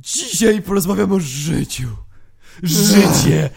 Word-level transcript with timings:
Dzisiaj 0.00 0.62
porozmawiam 0.62 1.12
o 1.12 1.20
życiu. 1.20 1.88
Życie! 2.62 3.50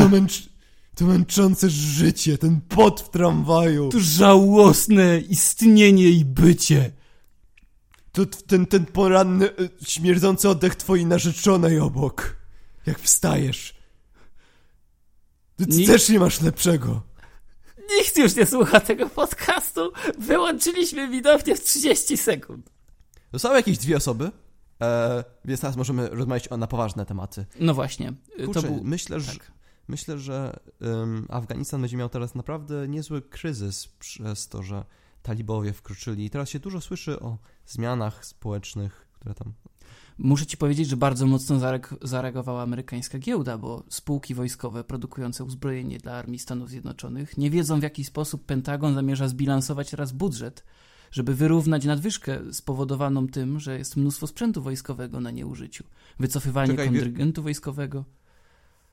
To, 0.00 0.08
męcz... 0.08 0.48
to 0.94 1.04
męczące 1.04 1.70
życie, 1.70 2.38
ten 2.38 2.60
pot 2.60 3.00
w 3.00 3.10
tramwaju. 3.10 3.88
To 3.88 4.00
żałosne 4.00 5.20
istnienie 5.20 6.08
i 6.08 6.24
bycie. 6.24 6.92
To 8.12 8.26
ten, 8.26 8.66
ten 8.66 8.86
poranny, 8.86 9.50
e, 9.50 9.54
śmierdzący 9.86 10.48
oddech 10.48 10.74
twojej 10.74 11.06
narzeczonej 11.06 11.78
obok. 11.78 12.36
Jak 12.86 12.98
wstajesz. 12.98 13.74
Ty 15.56 15.86
też 15.86 16.08
nie 16.08 16.20
masz 16.20 16.40
lepszego. 16.40 17.02
Nikt 17.98 18.16
już 18.16 18.36
nie 18.36 18.46
słucha 18.46 18.80
tego 18.80 19.08
podcastu. 19.08 19.92
Wyłączyliśmy 20.18 21.08
widownię 21.08 21.56
w 21.56 21.64
30 21.64 22.16
sekund. 22.16 22.70
Zostały 23.32 23.56
jakieś 23.56 23.78
dwie 23.78 23.96
osoby, 23.96 24.30
e, 24.82 25.24
więc 25.44 25.60
teraz 25.60 25.76
możemy 25.76 26.08
rozmawiać 26.08 26.48
o, 26.48 26.56
na 26.56 26.66
poważne 26.66 27.06
tematy. 27.06 27.46
No 27.60 27.74
właśnie. 27.74 28.12
Kurczę, 28.44 28.62
to 28.62 28.68
był... 28.68 28.80
myślę, 28.84 29.20
że, 29.20 29.32
tak. 29.32 29.52
myślę, 29.88 30.18
że 30.18 30.60
em, 30.80 31.26
Afganistan 31.28 31.80
będzie 31.80 31.96
miał 31.96 32.08
teraz 32.08 32.34
naprawdę 32.34 32.88
niezły 32.88 33.22
kryzys 33.22 33.88
przez 33.88 34.48
to, 34.48 34.62
że 34.62 34.84
talibowie 35.22 35.72
wkroczyli. 35.72 36.24
I 36.24 36.30
teraz 36.30 36.48
się 36.48 36.58
dużo 36.58 36.80
słyszy 36.80 37.20
o 37.20 37.38
zmianach 37.66 38.26
społecznych, 38.26 39.06
które 39.12 39.34
tam... 39.34 39.52
Muszę 40.18 40.46
ci 40.46 40.56
powiedzieć, 40.56 40.88
że 40.88 40.96
bardzo 40.96 41.26
mocno 41.26 41.60
zareagowała 42.02 42.62
amerykańska 42.62 43.18
giełda, 43.18 43.58
bo 43.58 43.82
spółki 43.88 44.34
wojskowe 44.34 44.84
produkujące 44.84 45.44
uzbrojenie 45.44 45.98
dla 45.98 46.12
armii 46.12 46.38
Stanów 46.38 46.68
Zjednoczonych 46.68 47.38
nie 47.38 47.50
wiedzą 47.50 47.80
w 47.80 47.82
jaki 47.82 48.04
sposób 48.04 48.46
Pentagon 48.46 48.94
zamierza 48.94 49.28
zbilansować 49.28 49.90
teraz 49.90 50.12
budżet, 50.12 50.64
żeby 51.10 51.34
wyrównać 51.34 51.84
nadwyżkę 51.84 52.38
spowodowaną 52.52 53.28
tym, 53.28 53.60
że 53.60 53.78
jest 53.78 53.96
mnóstwo 53.96 54.26
sprzętu 54.26 54.62
wojskowego 54.62 55.20
na 55.20 55.30
nieużyciu. 55.30 55.84
Wycofywanie 56.18 56.70
Czekaj, 56.70 56.90
wie- 56.90 56.92
kontryngentu 56.92 57.42
wojskowego. 57.42 58.04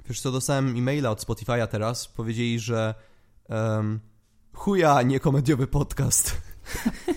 Wiesz 0.10 0.22
co, 0.22 0.32
dostałem 0.32 0.78
e-maila 0.78 1.10
od 1.12 1.26
Spotify'a 1.26 1.68
teraz, 1.68 2.08
powiedzieli, 2.08 2.60
że 2.60 2.94
um, 3.50 4.00
chuja, 4.54 5.02
nie 5.02 5.20
komediowy 5.20 5.68
podcast. 5.68 6.42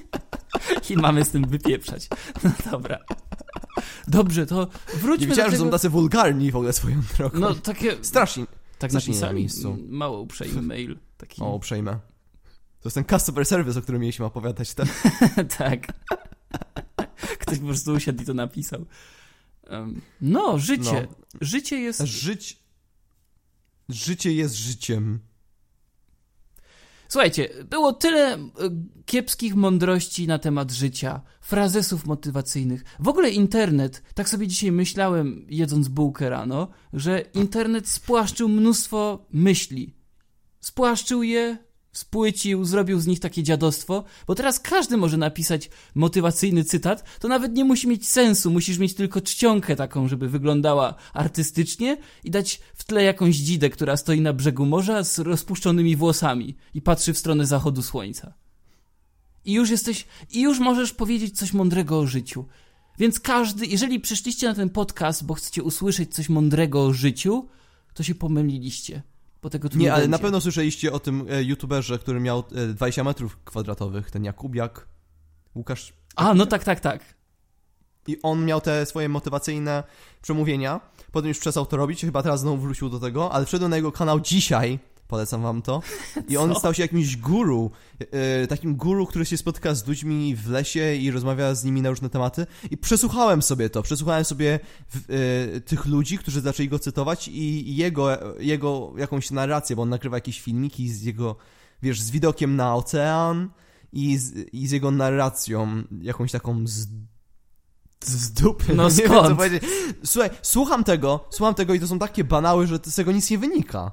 I 0.90 0.96
mamy 0.96 1.24
z 1.24 1.30
tym 1.30 1.44
wypieprzać. 1.44 2.08
No 2.44 2.50
dobra. 2.70 2.98
Dobrze, 4.08 4.46
to 4.46 4.68
wróćmy 4.94 5.26
Nie 5.26 5.26
wiedziałem, 5.26 5.50
do 5.50 5.56
że 5.56 5.58
są 5.58 5.64
tego... 5.64 5.76
tacy 5.76 5.88
wulgarni 5.88 6.50
w 6.50 6.56
ogóle 6.56 6.72
swoją 6.72 7.00
drogą. 7.16 7.38
No 7.38 7.54
takie... 7.54 8.04
Strasznie. 8.04 8.46
Tak 8.78 8.92
napisali? 8.92 9.48
Mało 9.88 10.20
uprzejmy 10.20 10.62
mail. 10.62 10.98
Taki... 11.16 11.42
O, 11.42 11.54
uprzejme. 11.54 11.98
To 12.80 12.88
jest 12.88 12.94
ten 12.94 13.04
customer 13.04 13.46
service, 13.46 13.78
o 13.78 13.82
którym 13.82 14.00
mieliśmy 14.00 14.24
opowiadać. 14.24 14.74
Tak? 14.74 14.88
tak. 15.58 15.86
Ktoś 17.38 17.58
po 17.58 17.66
prostu 17.66 17.92
usiadł 17.92 18.22
i 18.22 18.26
to 18.26 18.34
napisał. 18.34 18.86
Em, 19.66 20.00
No, 20.20 20.58
życie. 20.58 21.08
Życie 21.40 21.80
jest. 21.80 22.00
Żyć... 22.00 22.58
Życie 23.88 24.32
jest 24.32 24.54
życiem. 24.54 25.20
Słuchajcie, 27.08 27.48
było 27.70 27.92
tyle 27.92 28.38
kiepskich 29.06 29.54
mądrości 29.54 30.26
na 30.26 30.38
temat 30.38 30.70
życia, 30.70 31.20
frazesów 31.40 32.06
motywacyjnych. 32.06 32.84
W 32.98 33.08
ogóle 33.08 33.30
internet, 33.30 34.02
tak 34.14 34.28
sobie 34.28 34.46
dzisiaj 34.46 34.72
myślałem, 34.72 35.46
jedząc 35.48 35.88
bułkę 35.88 36.30
rano, 36.30 36.68
że 36.92 37.20
internet 37.20 37.88
spłaszczył 37.88 38.48
mnóstwo 38.48 39.26
myśli. 39.32 39.94
Spłaszczył 40.60 41.22
je, 41.22 41.58
spłycił, 41.92 42.64
zrobił 42.64 43.00
z 43.00 43.06
nich 43.06 43.20
takie 43.20 43.42
dziadostwo, 43.42 44.04
bo 44.26 44.34
teraz 44.34 44.60
każdy 44.60 44.96
może 44.96 45.16
napisać 45.16 45.70
motywacyjny 45.94 46.64
cytat, 46.64 47.04
to 47.20 47.28
nawet 47.28 47.54
nie 47.54 47.64
musi 47.64 47.88
mieć 47.88 48.08
sensu, 48.08 48.50
musisz 48.50 48.78
mieć 48.78 48.94
tylko 48.94 49.20
czcionkę 49.20 49.76
taką, 49.76 50.08
żeby 50.08 50.28
wyglądała 50.28 50.94
artystycznie 51.12 51.96
i 52.24 52.30
dać 52.30 52.60
w 52.74 52.84
tle 52.84 53.02
jakąś 53.02 53.36
dzidę, 53.36 53.70
która 53.70 53.96
stoi 53.96 54.20
na 54.20 54.32
brzegu 54.32 54.66
morza 54.66 55.04
z 55.04 55.18
rozpuszczonymi 55.18 55.96
włosami 55.96 56.56
i 56.74 56.82
patrzy 56.82 57.12
w 57.12 57.18
stronę 57.18 57.46
zachodu 57.46 57.82
słońca. 57.82 58.34
I 59.44 59.52
już 59.52 59.70
jesteś, 59.70 60.06
i 60.30 60.40
już 60.40 60.58
możesz 60.58 60.92
powiedzieć 60.92 61.38
coś 61.38 61.52
mądrego 61.52 61.98
o 61.98 62.06
życiu. 62.06 62.44
Więc 62.98 63.20
każdy, 63.20 63.66
jeżeli 63.66 64.00
przyszliście 64.00 64.48
na 64.48 64.54
ten 64.54 64.70
podcast, 64.70 65.24
bo 65.24 65.34
chcecie 65.34 65.62
usłyszeć 65.62 66.14
coś 66.14 66.28
mądrego 66.28 66.84
o 66.84 66.92
życiu, 66.92 67.48
to 67.94 68.02
się 68.02 68.14
pomyliliście. 68.14 69.02
Tego 69.50 69.68
nie, 69.74 69.92
ale 69.92 70.02
będzie. 70.02 70.10
na 70.10 70.18
pewno 70.18 70.40
słyszeliście 70.40 70.92
o 70.92 71.00
tym 71.00 71.26
e, 71.30 71.42
youtuberze, 71.42 71.98
który 71.98 72.20
miał 72.20 72.44
e, 72.54 72.66
20 72.66 73.04
metrów 73.04 73.38
kwadratowych, 73.44 74.10
ten 74.10 74.24
Jakubiak, 74.24 74.88
Łukasz. 75.54 75.92
A, 76.16 76.34
no 76.34 76.46
tak, 76.46 76.64
tak, 76.64 76.80
tak. 76.80 77.14
I 78.06 78.22
on 78.22 78.44
miał 78.44 78.60
te 78.60 78.86
swoje 78.86 79.08
motywacyjne 79.08 79.82
przemówienia. 80.22 80.80
Potem 81.12 81.28
już 81.28 81.38
przestał 81.38 81.66
to 81.66 81.76
robić, 81.76 82.00
chyba 82.00 82.22
teraz 82.22 82.40
znowu 82.40 82.56
wrócił 82.56 82.88
do 82.88 83.00
tego, 83.00 83.32
ale 83.32 83.46
wszedłem 83.46 83.70
na 83.70 83.76
jego 83.76 83.92
kanał 83.92 84.20
dzisiaj, 84.20 84.78
polecam 85.10 85.42
wam 85.42 85.62
to. 85.62 85.82
I 86.28 86.36
on 86.36 86.54
stał 86.54 86.74
się 86.74 86.82
jakimś 86.82 87.16
guru, 87.16 87.70
e, 88.00 88.46
takim 88.46 88.76
guru, 88.76 89.06
który 89.06 89.24
się 89.24 89.36
spotyka 89.36 89.74
z 89.74 89.86
ludźmi 89.86 90.36
w 90.36 90.50
lesie 90.50 90.94
i 90.94 91.10
rozmawia 91.10 91.54
z 91.54 91.64
nimi 91.64 91.82
na 91.82 91.90
różne 91.90 92.10
tematy. 92.10 92.46
I 92.70 92.76
przesłuchałem 92.76 93.42
sobie 93.42 93.70
to, 93.70 93.82
przesłuchałem 93.82 94.24
sobie 94.24 94.60
w, 94.88 94.96
e, 95.56 95.60
tych 95.60 95.86
ludzi, 95.86 96.18
którzy 96.18 96.40
zaczęli 96.40 96.68
go 96.68 96.78
cytować 96.78 97.28
i, 97.28 97.76
jego, 97.76 98.08
jego 98.38 98.92
jakąś 98.96 99.30
narrację, 99.30 99.76
bo 99.76 99.82
on 99.82 99.88
nagrywa 99.88 100.16
jakieś 100.16 100.40
filmiki 100.40 100.88
z 100.88 101.02
jego, 101.02 101.36
wiesz, 101.82 102.00
z 102.00 102.10
widokiem 102.10 102.56
na 102.56 102.74
ocean 102.74 103.50
i 103.92 104.18
z, 104.18 104.54
i 104.54 104.66
z 104.66 104.70
jego 104.70 104.90
narracją, 104.90 105.82
jakąś 106.02 106.32
taką 106.32 106.66
z 106.66 106.86
z 108.04 108.32
dupy. 108.32 108.74
No 108.74 108.88
nie 108.98 109.08
wiem, 109.08 109.08
skąd? 109.08 109.40
Słuchaj, 110.04 110.30
słucham 110.42 110.84
tego, 110.84 111.24
słucham 111.30 111.54
tego 111.54 111.74
i 111.74 111.80
to 111.80 111.86
są 111.86 111.98
takie 111.98 112.24
banały, 112.24 112.66
że 112.66 112.78
z 112.84 112.94
tego 112.94 113.12
nic 113.12 113.30
nie 113.30 113.38
wynika. 113.38 113.92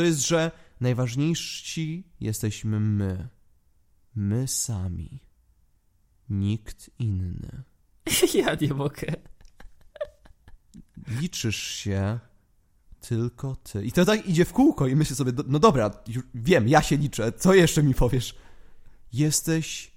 To 0.00 0.04
jest, 0.04 0.26
że 0.28 0.50
najważniejsi 0.80 2.04
jesteśmy 2.20 2.80
my. 2.80 3.28
My 4.14 4.48
sami. 4.48 5.20
Nikt 6.28 6.90
inny. 6.98 7.62
Ja 8.34 8.54
nie 8.60 8.74
mogę. 8.74 9.06
Liczysz 11.06 11.56
się 11.56 12.18
tylko 13.00 13.56
ty. 13.56 13.84
I 13.84 13.92
to 13.92 14.04
tak 14.04 14.26
idzie 14.26 14.44
w 14.44 14.52
kółko 14.52 14.86
i 14.86 14.96
myślę 14.96 15.16
sobie, 15.16 15.32
do- 15.32 15.44
no 15.46 15.58
dobra, 15.58 15.90
już 16.08 16.24
wiem, 16.34 16.68
ja 16.68 16.82
się 16.82 16.96
liczę, 16.96 17.32
co 17.32 17.54
jeszcze 17.54 17.82
mi 17.82 17.94
powiesz? 17.94 18.34
Jesteś 19.12 19.92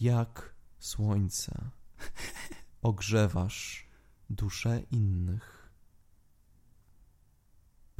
jak 0.00 0.54
słońce. 0.78 1.70
Ogrzewasz 2.82 3.86
duszę 4.30 4.82
innych. 4.90 5.59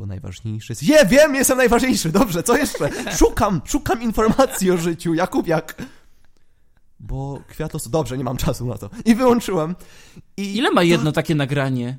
Bo 0.00 0.06
najważniejszy 0.06 0.72
jest... 0.72 0.83
Je, 0.83 1.06
wiem, 1.06 1.34
jestem 1.34 1.59
najważniejszy, 1.59 2.12
dobrze, 2.12 2.43
co 2.43 2.56
jeszcze? 2.56 2.91
Szukam, 3.19 3.61
szukam 3.65 4.03
informacji 4.03 4.71
o 4.71 4.77
życiu, 4.77 5.15
Jakubiak. 5.15 5.83
Bo 7.00 7.43
kwiatos... 7.49 7.88
Dobrze, 7.88 8.19
nie 8.19 8.25
mam 8.25 8.37
czasu 8.37 8.66
na 8.66 8.78
to. 8.78 8.91
I 9.05 9.15
wyłączyłem. 9.15 9.77
I 10.37 10.56
Ile 10.56 10.71
ma 10.71 10.83
jedno 10.83 11.12
takie 11.12 11.34
nagranie? 11.34 11.99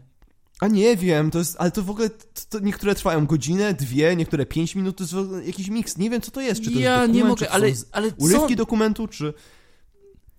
a 0.59 0.67
nie 0.67 0.97
wiem, 0.97 1.31
to 1.31 1.39
jest, 1.39 1.55
ale 1.59 1.71
to 1.71 1.83
w 1.83 1.89
ogóle, 1.89 2.09
to, 2.09 2.41
to 2.49 2.59
niektóre 2.59 2.95
trwają 2.95 3.25
godzinę, 3.25 3.73
dwie, 3.73 4.15
niektóre 4.15 4.45
pięć 4.45 4.75
minut, 4.75 4.97
to 4.97 5.03
jest 5.03 5.47
jakiś 5.47 5.69
miks. 5.69 5.97
Nie 5.97 6.09
wiem, 6.09 6.21
co 6.21 6.31
to 6.31 6.41
jest, 6.41 6.61
czy 6.61 6.71
to 6.71 6.79
ja 6.79 7.01
jest 7.01 7.13
dokument, 7.13 7.13
nie 7.13 7.21
czy 7.21 7.27
mogę, 7.27 7.45
to 7.45 7.51
ale, 7.51 7.67
ale 7.91 8.11
co? 8.11 8.17
urywki 8.17 8.55
dokumentu, 8.55 9.07
czy, 9.07 9.33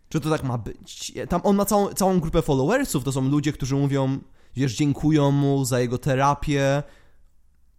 czy 0.08 0.20
to 0.20 0.30
tak 0.30 0.42
ma 0.42 0.58
być. 0.58 1.12
Tam 1.28 1.40
on 1.44 1.56
ma 1.56 1.64
całą, 1.64 1.88
całą 1.88 2.20
grupę 2.20 2.42
followersów, 2.42 3.04
to 3.04 3.12
są 3.12 3.28
ludzie, 3.28 3.52
którzy 3.52 3.74
mówią, 3.74 4.18
wiesz, 4.56 4.74
dziękują 4.74 5.30
mu 5.30 5.64
za 5.64 5.80
jego 5.80 5.98
terapię, 5.98 6.82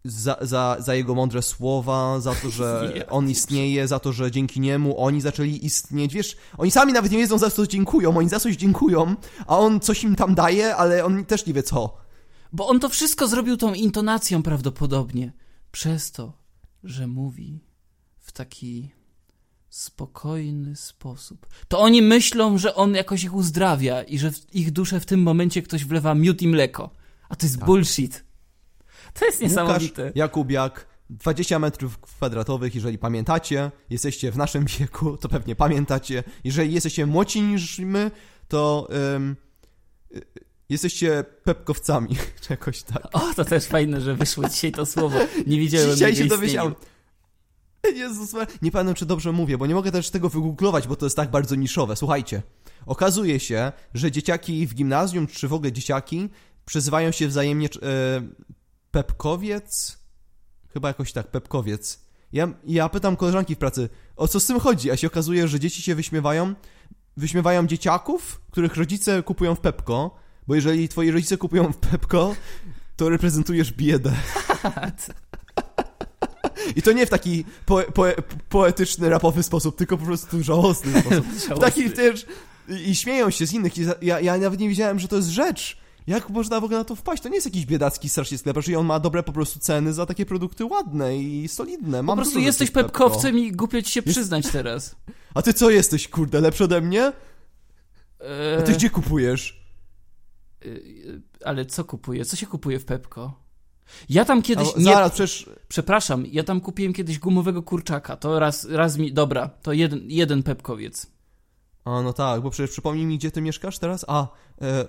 za, 0.04 0.38
za, 0.42 0.78
za 0.80 0.96
jego 0.96 1.16
mądre 1.16 1.42
słowa, 1.42 2.20
za 2.20 2.36
to, 2.36 2.50
że 2.50 2.94
on 3.10 3.30
istnieje, 3.30 3.88
za 3.88 4.00
to, 4.00 4.14
że 4.14 4.32
dzięki 4.32 4.60
niemu 4.60 5.04
oni 5.04 5.22
zaczęli 5.22 5.66
istnieć. 5.66 6.14
Wiesz, 6.14 6.38
oni 6.58 6.72
sami 6.72 6.94
nawet 6.94 7.12
nie 7.12 7.18
wiedzą, 7.18 7.38
za 7.38 7.50
co 7.50 7.68
dziękują, 7.68 8.18
oni 8.18 8.30
za 8.30 8.40
coś 8.40 8.56
dziękują, 8.56 9.16
a 9.48 9.60
on 9.60 9.80
coś 9.80 10.04
im 10.04 10.16
tam 10.16 10.36
daje, 10.36 10.76
ale 10.76 11.06
on 11.06 11.26
też 11.26 11.46
nie 11.46 11.54
wie 11.54 11.64
co. 11.64 11.98
Bo 12.54 12.68
on 12.68 12.80
to 12.80 12.90
wszystko 12.90 13.28
zrobił 13.28 13.58
tą 13.58 13.74
intonacją 13.74 14.44
prawdopodobnie. 14.44 15.34
Przez 15.72 16.12
to, 16.12 16.34
że 16.84 17.08
mówi 17.08 17.60
w 18.20 18.32
taki 18.32 18.92
spokojny 19.70 20.76
sposób. 20.76 21.48
To 21.68 21.80
oni 21.80 22.02
myślą, 22.02 22.58
że 22.58 22.76
on 22.76 22.96
jakoś 22.96 23.24
ich 23.24 23.34
uzdrawia 23.34 24.04
i 24.04 24.20
że 24.20 24.32
w 24.32 24.56
ich 24.56 24.72
duszę 24.72 25.00
w 25.00 25.06
tym 25.06 25.22
momencie 25.22 25.62
ktoś 25.62 25.86
wlewa 25.86 26.16
miód 26.16 26.42
i 26.42 26.48
mleko. 26.48 26.90
A 27.30 27.36
to 27.36 27.46
jest 27.46 27.58
Tak. 27.58 27.66
bullshit. 27.66 28.24
To 29.14 29.26
jest 29.26 29.42
Łukasz 29.42 29.52
niesamowite. 29.52 30.12
Jakubiak, 30.16 30.88
20 31.10 31.60
metrów 31.60 32.00
kwadratowych, 32.00 32.76
jeżeli 32.76 32.98
pamiętacie, 32.98 33.72
jesteście 33.90 34.32
w 34.32 34.38
naszym 34.38 34.66
wieku, 34.80 35.18
to 35.18 35.30
pewnie 35.30 35.56
pamiętacie. 35.56 36.24
Jeżeli 36.44 36.74
jesteście 36.74 37.06
młodsi 37.06 37.42
niż 37.42 37.80
my, 37.80 38.12
to 38.48 38.88
y, 40.16 40.26
jesteście 40.70 41.26
pepkowcami, 41.44 42.16
czy 42.42 42.54
jakoś 42.54 42.84
tak. 42.84 43.08
O, 43.14 43.34
to 43.36 43.46
też 43.46 43.66
fajne, 43.66 44.02
że 44.02 44.16
wyszło 44.16 44.50
dzisiaj 44.50 44.72
to 44.72 44.86
słowo. 44.86 45.20
Nie 45.48 45.60
widziałem 45.60 45.92
Dzisiaj 45.92 46.16
się 46.16 46.26
dowiedziałem. 46.26 46.76
Jezus, 47.96 48.36
nie 48.62 48.72
pamiętam, 48.72 48.96
czy 48.96 49.06
dobrze 49.06 49.32
mówię, 49.32 49.58
bo 49.58 49.68
nie 49.68 49.76
mogę 49.76 49.92
też 49.92 50.10
tego 50.10 50.30
wygooglować, 50.30 50.88
bo 50.88 50.96
to 50.96 51.06
jest 51.06 51.16
tak 51.16 51.32
bardzo 51.32 51.56
niszowe. 51.56 51.96
Słuchajcie, 51.96 52.42
okazuje 52.86 53.40
się, 53.40 53.72
że 53.94 54.12
dzieciaki 54.12 54.68
w 54.68 54.74
gimnazjum, 54.76 55.28
czy 55.28 55.48
w 55.48 55.54
ogóle 55.54 55.72
dzieciaki, 55.72 56.30
przezywają 56.66 57.12
się 57.12 57.28
wzajemnie 57.28 57.68
e, 57.68 58.22
Pepkowiec? 58.94 59.98
Chyba 60.74 60.88
jakoś 60.88 61.14
tak, 61.14 61.28
Pepkowiec. 61.28 62.00
Ja, 62.34 62.48
ja 62.66 62.90
pytam 62.90 63.16
koleżanki 63.16 63.56
w 63.56 63.58
pracy, 63.58 63.90
o 64.16 64.28
co 64.28 64.40
z 64.40 64.46
tym 64.46 64.60
chodzi, 64.60 64.92
a 64.92 64.98
się 64.98 65.08
okazuje, 65.08 65.48
że 65.48 65.60
dzieci 65.60 65.82
się 65.82 65.96
wyśmiewają, 65.96 66.54
wyśmiewają 67.18 67.68
dzieciaków, 67.68 68.42
których 68.52 68.76
rodzice 68.76 69.24
kupują 69.24 69.56
w 69.56 69.60
Pepko, 69.60 70.16
bo 70.48 70.56
jeżeli 70.56 70.90
twoi 70.90 71.12
rodzice 71.12 71.38
kupują 71.38 71.74
w 71.74 71.78
Pepko, 71.78 72.36
to 72.96 73.10
reprezentujesz 73.10 73.72
biedę. 73.74 74.14
I 76.76 76.82
to 76.82 76.92
nie 76.92 77.06
w 77.06 77.10
taki 77.10 77.46
po, 77.66 77.82
po, 77.82 78.06
poetyczny, 78.50 79.10
rapowy 79.10 79.44
sposób, 79.44 79.78
tylko 79.78 79.98
po 79.98 80.06
prostu 80.06 80.44
żałosny 80.44 81.02
sposób. 81.02 81.26
W 81.56 81.60
taki 81.60 81.92
też... 81.92 82.26
I 82.86 82.96
śmieją 82.96 83.30
się 83.30 83.48
z 83.48 83.54
innych. 83.54 83.74
Ja, 84.02 84.20
ja 84.20 84.38
nawet 84.38 84.60
nie 84.60 84.70
wiedziałem, 84.70 85.00
że 85.00 85.08
to 85.08 85.16
jest 85.16 85.30
rzecz. 85.30 85.83
Jak 86.08 86.30
można 86.30 86.60
w 86.60 86.64
ogóle 86.64 86.80
na 86.80 86.86
to 86.86 86.96
wpaść? 86.96 87.24
To 87.24 87.30
nie 87.30 87.36
jest 87.36 87.48
jakiś 87.48 87.66
biedacki 87.66 88.10
strasznie 88.10 88.38
sklep, 88.38 88.58
że 88.60 88.80
on 88.80 88.86
ma 88.86 89.00
dobre 89.00 89.24
po 89.24 89.34
prostu 89.34 89.60
ceny 89.60 89.94
za 89.94 90.06
takie 90.06 90.26
produkty 90.26 90.66
ładne 90.66 91.18
i 91.18 91.48
solidne. 91.48 92.04
Mam 92.04 92.18
po 92.18 92.24
prostu 92.24 92.40
jesteś 92.40 92.72
pepkowcem 92.72 93.40
i 93.40 93.52
głupio 93.52 93.82
ci 93.82 93.92
się 93.92 94.02
jest... 94.06 94.18
przyznać 94.18 94.48
teraz. 94.52 94.96
A 95.36 95.42
ty 95.42 95.54
co 95.54 95.70
jesteś, 95.70 96.08
kurde, 96.08 96.42
lepszy 96.42 96.64
ode 96.64 96.82
mnie? 96.82 97.14
A 98.60 98.62
ty 98.62 98.74
gdzie 98.74 98.90
kupujesz? 98.90 99.64
E, 100.66 100.70
ale 101.46 101.66
co 101.66 101.86
kupuję? 101.86 102.26
Co 102.26 102.36
się 102.36 102.48
kupuje 102.48 102.80
w 102.80 102.86
Pepko? 102.86 103.44
Ja 104.10 104.26
tam 104.26 104.42
kiedyś. 104.42 104.68
A, 104.76 104.80
nie, 104.80 104.86
zaraz, 104.86 105.12
przecież... 105.12 105.50
Przepraszam, 105.68 106.26
ja 106.32 106.44
tam 106.44 106.62
kupiłem 106.62 106.94
kiedyś 106.94 107.20
gumowego 107.20 107.64
kurczaka. 107.64 108.18
To 108.18 108.40
raz, 108.40 108.66
raz 108.66 108.98
mi. 108.98 109.14
Dobra, 109.14 109.48
to 109.48 109.74
jeden, 109.74 110.02
jeden 110.08 110.44
pepkowiec. 110.44 111.08
A 111.86 112.02
no 112.02 112.14
tak, 112.14 112.42
bo 112.42 112.50
przecież 112.50 112.72
przypomnij 112.72 113.06
mi, 113.06 113.18
gdzie 113.18 113.32
ty 113.32 113.42
mieszkasz 113.42 113.80
teraz? 113.80 114.06
A, 114.08 114.28
e, 114.62 114.86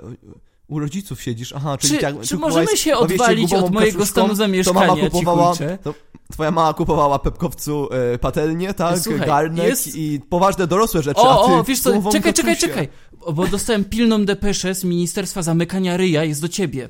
u 0.68 0.78
rodziców 0.78 1.22
siedzisz, 1.22 1.52
aha, 1.52 1.78
czyli 1.78 1.94
Czy, 1.94 2.00
tak, 2.00 2.20
czy 2.20 2.36
możemy 2.36 2.76
się 2.76 2.96
odwalić 2.96 3.54
od 3.54 3.70
mojego 3.70 4.06
stanu 4.06 4.34
zamieszkania, 4.34 4.86
to 4.86 4.96
mama 4.96 5.10
kupowała, 5.10 5.54
to 5.82 5.94
Twoja 6.32 6.50
mama 6.50 6.74
kupowała 6.74 7.18
Pepkowcu 7.18 7.88
e, 7.92 8.18
patelnię, 8.18 8.74
tak, 8.74 8.98
Słuchaj, 8.98 9.26
garnek 9.26 9.66
jest... 9.66 9.96
i 9.96 10.20
poważne 10.28 10.66
dorosłe 10.66 11.02
rzeczy, 11.02 11.20
o, 11.20 11.46
ty 11.46 11.52
o, 11.52 11.64
wiesz 11.64 11.80
co, 11.80 12.12
czekaj, 12.12 12.34
czekaj, 12.34 12.56
czekaj, 12.56 12.88
bo 13.32 13.46
dostałem 13.46 13.84
pilną 13.84 14.24
depeszę 14.24 14.74
z 14.74 14.84
Ministerstwa 14.84 15.42
Zamykania 15.42 15.96
Ryja, 15.96 16.24
jest 16.24 16.40
do 16.40 16.48
ciebie. 16.48 16.88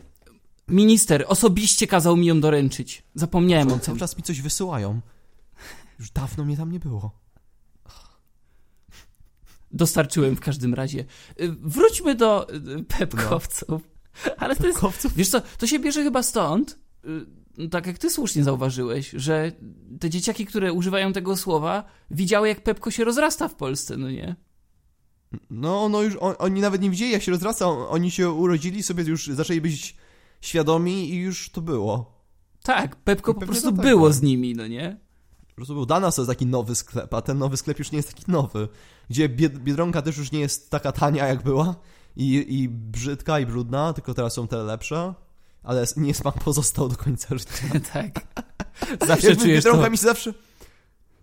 Minister 0.68 1.24
osobiście 1.28 1.86
kazał 1.86 2.16
mi 2.16 2.26
ją 2.26 2.40
doręczyć. 2.40 3.02
Zapomniałem 3.14 3.68
o 3.68 3.70
tym. 3.70 3.80
Cały 3.80 3.98
czas 3.98 4.16
mi 4.16 4.22
coś 4.22 4.40
wysyłają. 4.40 5.00
Już 5.98 6.10
dawno 6.10 6.44
mnie 6.44 6.56
tam 6.56 6.72
nie 6.72 6.80
było. 6.80 7.23
Dostarczyłem 9.74 10.36
w 10.36 10.40
każdym 10.40 10.74
razie. 10.74 11.04
Y, 11.40 11.56
wróćmy 11.62 12.14
do 12.14 12.54
y, 12.54 12.84
pepkowców. 12.98 13.68
No. 13.68 13.80
Ale 14.36 14.56
to 14.56 14.66
jest, 14.66 14.80
wiesz 15.16 15.28
co, 15.28 15.42
to 15.58 15.66
się 15.66 15.78
bierze 15.78 16.02
chyba 16.02 16.22
stąd, 16.22 16.78
y, 17.58 17.68
tak 17.68 17.86
jak 17.86 17.98
ty 17.98 18.10
słusznie 18.10 18.44
zauważyłeś, 18.44 19.10
że 19.10 19.52
te 20.00 20.10
dzieciaki, 20.10 20.46
które 20.46 20.72
używają 20.72 21.12
tego 21.12 21.36
słowa, 21.36 21.84
widziały 22.10 22.48
jak 22.48 22.62
Pepko 22.62 22.90
się 22.90 23.04
rozrasta 23.04 23.48
w 23.48 23.54
Polsce, 23.54 23.96
no 23.96 24.10
nie? 24.10 24.36
No, 25.50 25.88
no 25.88 26.02
już 26.02 26.16
on, 26.20 26.34
oni 26.38 26.60
nawet 26.60 26.82
nie 26.82 26.90
widzieli 26.90 27.12
jak 27.12 27.22
się 27.22 27.32
rozrasta, 27.32 27.68
oni 27.68 28.10
się 28.10 28.30
urodzili, 28.30 28.82
sobie 28.82 29.04
już 29.04 29.26
zaczęli 29.26 29.60
być 29.60 29.96
świadomi 30.40 31.10
i 31.10 31.16
już 31.16 31.50
to 31.50 31.60
było. 31.60 32.14
Tak, 32.62 32.96
Pepko 32.96 33.34
po 33.34 33.40
prostu 33.40 33.72
tak 33.72 33.80
było 33.80 34.12
z 34.12 34.22
nimi, 34.22 34.54
no 34.54 34.66
nie? 34.66 35.03
Po 35.54 35.56
prostu 35.56 35.74
był 35.74 35.86
Danas 35.86 36.14
to 36.14 36.22
jest 36.22 36.30
taki 36.30 36.46
nowy 36.46 36.74
sklep, 36.74 37.14
a 37.14 37.22
ten 37.22 37.38
nowy 37.38 37.56
sklep 37.56 37.78
już 37.78 37.92
nie 37.92 37.96
jest 37.96 38.08
taki 38.14 38.24
nowy. 38.28 38.68
Gdzie 39.10 39.28
Biedronka 39.28 40.02
też 40.02 40.16
już 40.16 40.32
nie 40.32 40.40
jest 40.40 40.70
taka 40.70 40.92
tania 40.92 41.26
jak 41.26 41.42
była 41.42 41.74
i, 42.16 42.46
i 42.48 42.68
brzydka 42.68 43.40
i 43.40 43.46
brudna, 43.46 43.92
tylko 43.92 44.14
teraz 44.14 44.32
są 44.32 44.48
te 44.48 44.56
lepsze. 44.56 45.14
Ale 45.62 45.86
nie 45.96 46.14
smak 46.14 46.44
pozostał 46.44 46.88
do 46.88 46.96
końca 46.96 47.38
życia. 47.38 47.80
tak. 47.92 48.20
Zawsze 49.08 49.26
Jakby 49.26 49.42
czujesz 49.42 49.64
Biedronka 49.64 49.84
to... 49.84 49.90
mi 49.90 49.98
się 49.98 50.02
zawsze... 50.02 50.34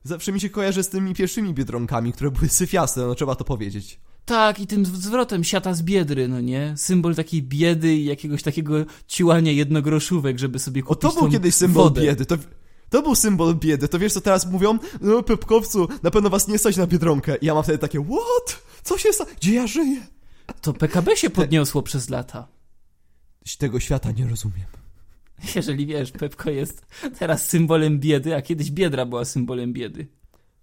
Zawsze 0.04 0.32
mi 0.32 0.42
się 0.42 0.50
kojarzy 0.50 0.84
z 0.84 0.90
tymi 0.90 1.16
pierwszymi 1.16 1.54
Biedronkami, 1.54 2.14
które 2.14 2.32
były 2.32 2.50
syfiaste, 2.50 3.02
no 3.02 3.16
trzeba 3.16 3.36
to 3.36 3.44
powiedzieć. 3.44 4.00
Tak, 4.26 4.60
i 4.60 4.68
tym 4.68 4.86
zwrotem 4.86 5.44
siata 5.44 5.74
z 5.74 5.84
biedry, 5.84 6.28
no 6.28 6.42
nie? 6.42 6.74
Symbol 6.78 7.16
takiej 7.16 7.44
biedy 7.44 7.96
i 7.96 8.06
jakiegoś 8.06 8.44
takiego 8.44 8.74
ciłania 9.08 9.52
jednogroszówek, 9.52 10.40
żeby 10.40 10.60
sobie 10.60 10.84
kupić 10.84 11.06
O, 11.06 11.12
to 11.14 11.20
był 11.20 11.32
kiedyś 11.32 11.56
symbol 11.56 11.84
wodę. 11.84 12.02
biedy, 12.02 12.26
to... 12.26 12.38
To 12.92 13.02
był 13.02 13.16
symbol 13.16 13.56
biedy, 13.56 13.88
to 13.88 14.00
wiesz 14.00 14.14
co 14.14 14.22
teraz 14.22 14.46
mówią? 14.52 14.80
No 15.02 15.24
Pepkowcu, 15.24 15.88
na 16.04 16.12
pewno 16.12 16.30
was 16.30 16.48
nie 16.48 16.58
stać 16.58 16.78
na 16.78 16.88
Biedronkę. 16.88 17.36
I 17.36 17.46
ja 17.46 17.54
mam 17.54 17.64
wtedy 17.64 17.78
takie, 17.78 18.00
what? 18.00 18.64
Co 18.84 18.98
się 18.98 19.14
stało? 19.14 19.30
Gdzie 19.38 19.54
ja 19.54 19.68
żyję? 19.68 20.08
To 20.62 20.74
PKB 20.74 21.18
się 21.18 21.30
podniosło 21.30 21.84
przez 21.84 22.10
lata. 22.10 22.48
Tego 23.58 23.80
świata 23.80 24.12
nie 24.12 24.28
rozumiem. 24.28 24.66
Jeżeli 25.56 25.86
wiesz, 25.86 26.12
Pepko 26.12 26.50
jest 26.50 26.86
teraz 27.20 27.50
symbolem 27.50 28.00
biedy, 28.00 28.36
a 28.36 28.42
kiedyś 28.42 28.72
Biedra 28.72 29.06
była 29.06 29.26
symbolem 29.26 29.74
biedy. 29.74 30.08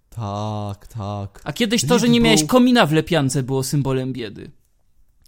Tak, 0.09 0.87
tak. 0.87 1.41
A 1.43 1.53
kiedyś 1.53 1.85
to, 1.85 1.99
że 1.99 2.09
nie 2.09 2.21
miałeś 2.21 2.43
komina 2.43 2.85
w 2.85 2.91
lepiance 2.91 3.43
było 3.43 3.63
symbolem 3.63 4.13
biedy. 4.13 4.51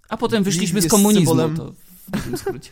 A 0.08 0.16
potem 0.16 0.42
wyszliśmy 0.42 0.82
z 0.82 0.88
komunizmu, 0.88 1.26
symbolem... 1.26 1.56
to 1.56 1.72
w 2.12 2.38
skrócie. 2.38 2.70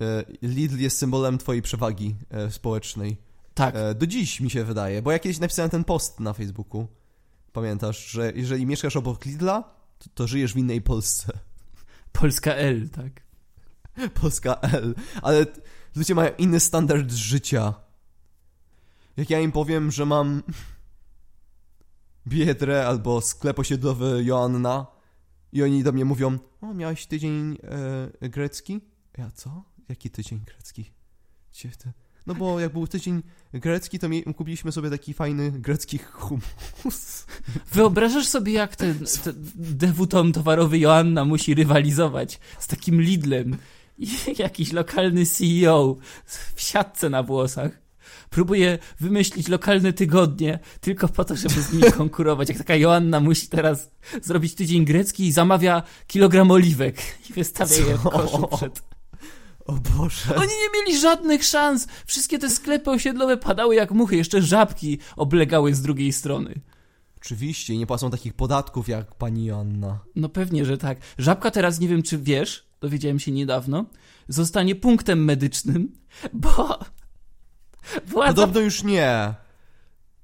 E, 0.00 0.24
Lidl 0.42 0.78
jest 0.78 0.98
symbolem 0.98 1.38
twojej 1.38 1.62
przewagi 1.62 2.16
e, 2.30 2.50
społecznej. 2.50 3.16
Tak. 3.54 3.76
E, 3.76 3.94
do 3.94 4.06
dziś 4.06 4.40
mi 4.40 4.50
się 4.50 4.64
wydaje, 4.64 5.02
bo 5.02 5.12
ja 5.12 5.18
kiedyś 5.18 5.38
napisałem 5.38 5.70
ten 5.70 5.84
post 5.84 6.20
na 6.20 6.32
Facebooku. 6.32 6.86
Pamiętasz, 7.52 8.10
że 8.10 8.32
jeżeli 8.34 8.66
mieszkasz 8.66 8.96
obok 8.96 9.24
Lidla, 9.24 9.62
to, 9.98 10.10
to 10.14 10.26
żyjesz 10.26 10.54
w 10.54 10.56
innej 10.56 10.82
Polsce. 10.82 11.38
Polska 12.12 12.54
L, 12.54 12.88
tak. 12.88 13.22
Polska 14.20 14.54
L. 14.60 14.94
Ale 15.22 15.46
ludzie 15.96 16.14
mają 16.14 16.30
inny 16.38 16.60
standard 16.60 17.12
życia. 17.12 17.74
Jak 19.16 19.30
ja 19.30 19.40
im 19.40 19.52
powiem, 19.52 19.90
że 19.90 20.06
mam 20.06 20.42
Biedrę 22.26 22.86
albo 22.86 23.20
sklep 23.20 23.58
osiedlowy 23.58 24.24
Joanna 24.24 24.86
i 25.52 25.62
oni 25.62 25.82
do 25.82 25.92
mnie 25.92 26.04
mówią, 26.04 26.38
o, 26.60 26.74
miałeś 26.74 27.06
tydzień 27.06 27.58
e, 28.22 28.28
grecki? 28.28 28.80
Ja 29.18 29.30
co? 29.30 29.73
Jaki 29.88 30.10
tydzień 30.10 30.40
grecki? 30.46 30.90
Gdzie 31.52 31.68
ty? 31.68 31.92
No 32.26 32.34
bo 32.34 32.60
jak 32.60 32.72
był 32.72 32.86
tydzień 32.86 33.22
grecki, 33.52 33.98
to 33.98 34.08
kupiliśmy 34.36 34.72
sobie 34.72 34.90
taki 34.90 35.14
fajny 35.14 35.50
grecki 35.50 35.98
humus. 35.98 37.26
Wyobrażasz 37.72 38.26
sobie, 38.26 38.52
jak 38.52 38.76
ten, 38.76 38.98
ten 39.24 39.34
dewutom 39.54 40.32
towarowy 40.32 40.78
Joanna 40.78 41.24
musi 41.24 41.54
rywalizować 41.54 42.40
z 42.58 42.66
takim 42.66 43.00
Lidlem 43.00 43.56
i 43.98 44.08
jakiś 44.38 44.72
lokalny 44.72 45.26
CEO 45.26 45.96
w 46.54 46.60
siatce 46.60 47.10
na 47.10 47.22
włosach 47.22 47.84
próbuje 48.30 48.78
wymyślić 49.00 49.48
lokalne 49.48 49.92
tygodnie 49.92 50.58
tylko 50.80 51.08
po 51.08 51.24
to, 51.24 51.36
żeby 51.36 51.62
z 51.62 51.72
nimi 51.72 51.92
konkurować. 52.02 52.48
Jak 52.48 52.58
taka 52.58 52.76
Joanna 52.76 53.20
musi 53.20 53.48
teraz 53.48 53.90
zrobić 54.22 54.54
tydzień 54.54 54.84
grecki 54.84 55.26
i 55.26 55.32
zamawia 55.32 55.82
kilogram 56.06 56.50
oliwek 56.50 56.96
i 57.30 57.32
wystawia 57.32 57.76
je 57.76 57.98
w 57.98 58.02
koszu 58.02 58.48
przed 58.56 58.93
o 59.64 59.72
Boże. 59.72 60.36
Oni 60.36 60.52
nie 60.52 60.80
mieli 60.80 61.00
żadnych 61.00 61.44
szans. 61.44 61.88
Wszystkie 62.06 62.38
te 62.38 62.50
sklepy 62.50 62.90
osiedlowe 62.90 63.36
padały 63.36 63.74
jak 63.74 63.90
muchy. 63.90 64.16
Jeszcze 64.16 64.42
żabki 64.42 64.98
oblegały 65.16 65.74
z 65.74 65.82
drugiej 65.82 66.12
strony. 66.12 66.60
Oczywiście, 67.16 67.78
nie 67.78 67.86
płacą 67.86 68.10
takich 68.10 68.34
podatków 68.34 68.88
jak 68.88 69.14
pani 69.14 69.44
Joanna. 69.44 69.98
No 70.16 70.28
pewnie, 70.28 70.64
że 70.64 70.78
tak. 70.78 70.98
Żabka 71.18 71.50
teraz, 71.50 71.80
nie 71.80 71.88
wiem 71.88 72.02
czy 72.02 72.18
wiesz, 72.18 72.68
dowiedziałem 72.80 73.18
się 73.18 73.32
niedawno, 73.32 73.84
zostanie 74.28 74.74
punktem 74.74 75.24
medycznym, 75.24 75.92
bo... 76.32 76.78
Władza... 78.06 78.32
Podobno 78.34 78.60
już 78.60 78.82
nie. 78.82 79.34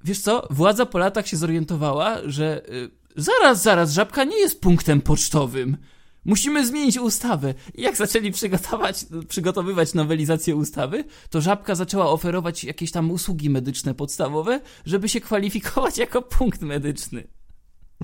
Wiesz 0.05 0.21
co, 0.21 0.49
władza 0.51 0.87
po 0.87 0.99
latach 0.99 1.27
się 1.27 1.37
zorientowała, 1.37 2.19
że... 2.25 2.63
Y, 2.73 2.91
zaraz, 3.17 3.63
zaraz, 3.63 3.93
żabka 3.93 4.25
nie 4.25 4.39
jest 4.39 4.61
punktem 4.61 5.01
pocztowym. 5.01 5.77
Musimy 6.25 6.67
zmienić 6.67 6.99
ustawę. 6.99 7.55
I 7.75 7.83
jak 7.83 7.97
zaczęli 7.97 8.33
przygotować, 8.33 9.07
przygotowywać 9.29 9.95
nowelizację 9.95 10.57
ustawy, 10.57 11.05
to 11.31 11.41
Żabka 11.41 11.75
zaczęła 11.75 12.11
oferować 12.11 12.65
jakieś 12.65 12.91
tam 12.93 13.11
usługi 13.11 13.51
medyczne 13.51 13.95
podstawowe, 13.95 14.61
żeby 14.87 15.09
się 15.09 15.21
kwalifikować 15.21 15.99
jako 15.99 16.23
punkt 16.23 16.63
medyczny. 16.63 17.29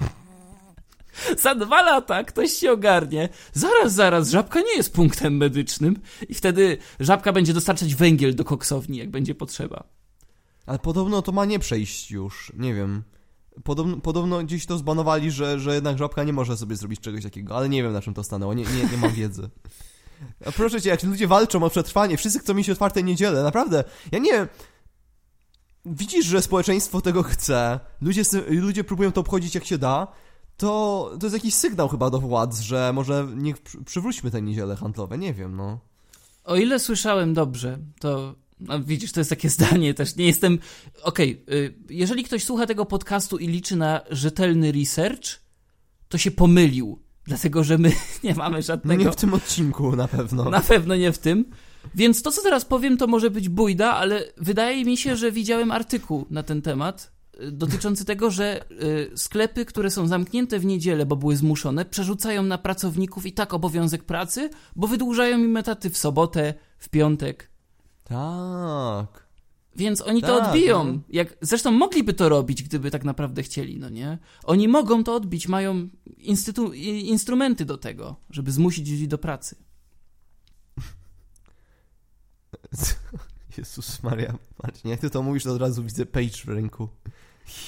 Za 1.42 1.54
dwa 1.54 1.82
lata 1.82 2.24
ktoś 2.24 2.52
się 2.52 2.72
ogarnie. 2.72 3.28
Zaraz, 3.52 3.94
zaraz, 3.94 4.30
żabka 4.30 4.60
nie 4.60 4.76
jest 4.76 4.92
punktem 4.92 5.36
medycznym. 5.36 6.00
I 6.28 6.34
wtedy 6.34 6.78
żabka 7.00 7.32
będzie 7.32 7.54
dostarczać 7.54 7.94
węgiel 7.94 8.34
do 8.34 8.44
koksowni, 8.44 8.98
jak 8.98 9.10
będzie 9.10 9.34
potrzeba. 9.34 9.84
Ale 10.66 10.78
podobno 10.78 11.22
to 11.22 11.32
ma 11.32 11.44
nie 11.44 11.58
przejść 11.58 12.10
już. 12.10 12.52
Nie 12.56 12.74
wiem. 12.74 13.02
Podobno, 13.64 13.96
podobno 13.96 14.42
gdzieś 14.44 14.66
to 14.66 14.78
zbanowali, 14.78 15.30
że, 15.30 15.60
że 15.60 15.74
jednak 15.74 15.98
żabka 15.98 16.24
nie 16.24 16.32
może 16.32 16.56
sobie 16.56 16.76
zrobić 16.76 17.00
czegoś 17.00 17.22
takiego, 17.22 17.56
ale 17.56 17.68
nie 17.68 17.82
wiem 17.82 17.92
na 17.92 18.00
czym 18.02 18.14
to 18.14 18.24
stanęło, 18.24 18.54
nie, 18.54 18.64
nie, 18.64 18.84
nie 18.92 18.96
mam 18.98 19.12
wiedzy. 19.12 19.50
A 20.46 20.52
proszę 20.52 20.82
cię, 20.82 20.90
jak 20.90 21.02
ludzie 21.02 21.26
walczą 21.28 21.62
o 21.64 21.70
przetrwanie, 21.70 22.16
wszyscy 22.16 22.38
chcą 22.38 22.54
mieć 22.54 22.70
otwarte 22.70 23.02
niedziele, 23.02 23.42
naprawdę. 23.42 23.84
Ja 24.12 24.18
nie 24.18 24.32
wiem. 24.32 24.48
widzisz, 25.84 26.26
że 26.26 26.42
społeczeństwo 26.42 27.00
tego 27.00 27.22
chce, 27.22 27.80
ludzie, 28.00 28.22
ludzie 28.48 28.84
próbują 28.84 29.12
to 29.12 29.20
obchodzić 29.20 29.54
jak 29.54 29.64
się 29.64 29.78
da, 29.78 30.06
to, 30.56 31.10
to 31.20 31.26
jest 31.26 31.34
jakiś 31.34 31.54
sygnał 31.54 31.88
chyba 31.88 32.10
do 32.10 32.20
władz, 32.20 32.60
że 32.60 32.92
może 32.94 33.26
niech 33.36 33.58
przy- 33.58 33.84
przywróćmy 33.84 34.30
te 34.30 34.42
niedziele 34.42 34.76
handlowe, 34.76 35.18
nie 35.18 35.34
wiem, 35.34 35.56
no. 35.56 35.78
O 36.44 36.56
ile 36.56 36.78
słyszałem 36.78 37.34
dobrze, 37.34 37.78
to. 38.00 38.34
No 38.60 38.80
widzisz, 38.80 39.12
to 39.12 39.20
jest 39.20 39.30
takie 39.30 39.50
zdanie 39.56 39.94
też. 39.94 40.16
Nie 40.16 40.26
jestem. 40.26 40.58
Okej, 41.02 41.42
y, 41.52 41.74
jeżeli 41.90 42.24
ktoś 42.24 42.44
słucha 42.44 42.66
tego 42.66 42.86
podcastu 42.86 43.38
i 43.38 43.48
liczy 43.48 43.76
na 43.76 44.00
rzetelny 44.10 44.72
research, 44.72 45.40
to 46.08 46.18
się 46.18 46.30
pomylił. 46.30 46.98
Dlatego, 47.24 47.64
że 47.64 47.78
my 47.78 47.92
nie 48.24 48.34
mamy 48.34 48.62
żadnego. 48.62 49.04
nie 49.04 49.12
w 49.12 49.16
tym 49.16 49.34
odcinku 49.34 49.96
na 49.96 50.08
pewno. 50.08 50.50
Na 50.50 50.60
pewno 50.60 50.96
nie 50.96 51.12
w 51.12 51.18
tym. 51.18 51.44
Więc 51.94 52.22
to, 52.22 52.30
co 52.30 52.42
teraz 52.42 52.64
powiem, 52.64 52.96
to 52.96 53.06
może 53.06 53.30
być 53.30 53.48
bójda, 53.48 53.92
ale 53.94 54.24
wydaje 54.36 54.84
mi 54.84 54.96
się, 54.96 55.16
że 55.16 55.32
widziałem 55.32 55.70
artykuł 55.70 56.26
na 56.30 56.42
ten 56.42 56.62
temat 56.62 57.12
y, 57.40 57.50
dotyczący 57.52 58.04
tego, 58.04 58.30
że 58.30 58.64
y, 58.70 59.10
sklepy, 59.16 59.64
które 59.64 59.90
są 59.90 60.06
zamknięte 60.06 60.58
w 60.58 60.64
niedzielę, 60.64 61.06
bo 61.06 61.16
były 61.16 61.36
zmuszone, 61.36 61.84
przerzucają 61.84 62.42
na 62.42 62.58
pracowników 62.58 63.26
i 63.26 63.32
tak 63.32 63.54
obowiązek 63.54 64.04
pracy, 64.04 64.50
bo 64.76 64.86
wydłużają 64.86 65.38
im 65.38 65.56
etaty 65.56 65.90
w 65.90 65.98
sobotę, 65.98 66.54
w 66.78 66.88
piątek. 66.88 67.55
Tak. 68.08 69.26
Więc 69.76 70.02
oni 70.02 70.20
to 70.20 70.38
Tak, 70.38 70.46
odbiją. 70.48 70.84
no. 70.84 70.98
Jak, 71.08 71.36
zresztą 71.40 71.70
mogliby 71.70 72.14
to 72.14 72.28
robić, 72.28 72.62
gdyby 72.62 72.90
tak 72.90 73.04
naprawdę 73.04 73.42
chcieli, 73.42 73.78
no 73.78 73.88
nie? 73.88 74.18
Oni 74.44 74.68
mogą 74.68 75.04
to 75.04 75.14
odbić, 75.14 75.48
mają 75.48 75.88
instytu- 76.18 76.74
instrumenty 77.04 77.64
do 77.64 77.78
tego, 77.78 78.16
żeby 78.30 78.52
zmusić 78.52 78.90
ludzi 78.90 79.08
do 79.08 79.18
pracy. 79.18 79.56
Jezus 83.58 84.02
Maria, 84.02 84.38
Marcin, 84.62 84.90
jak 84.90 85.00
ty 85.00 85.10
to 85.10 85.22
mówisz, 85.22 85.42
to 85.44 85.52
od 85.52 85.60
razu 85.60 85.84
widzę 85.84 86.06
page 86.06 86.28
w 86.44 86.48
ręku. 86.48 86.88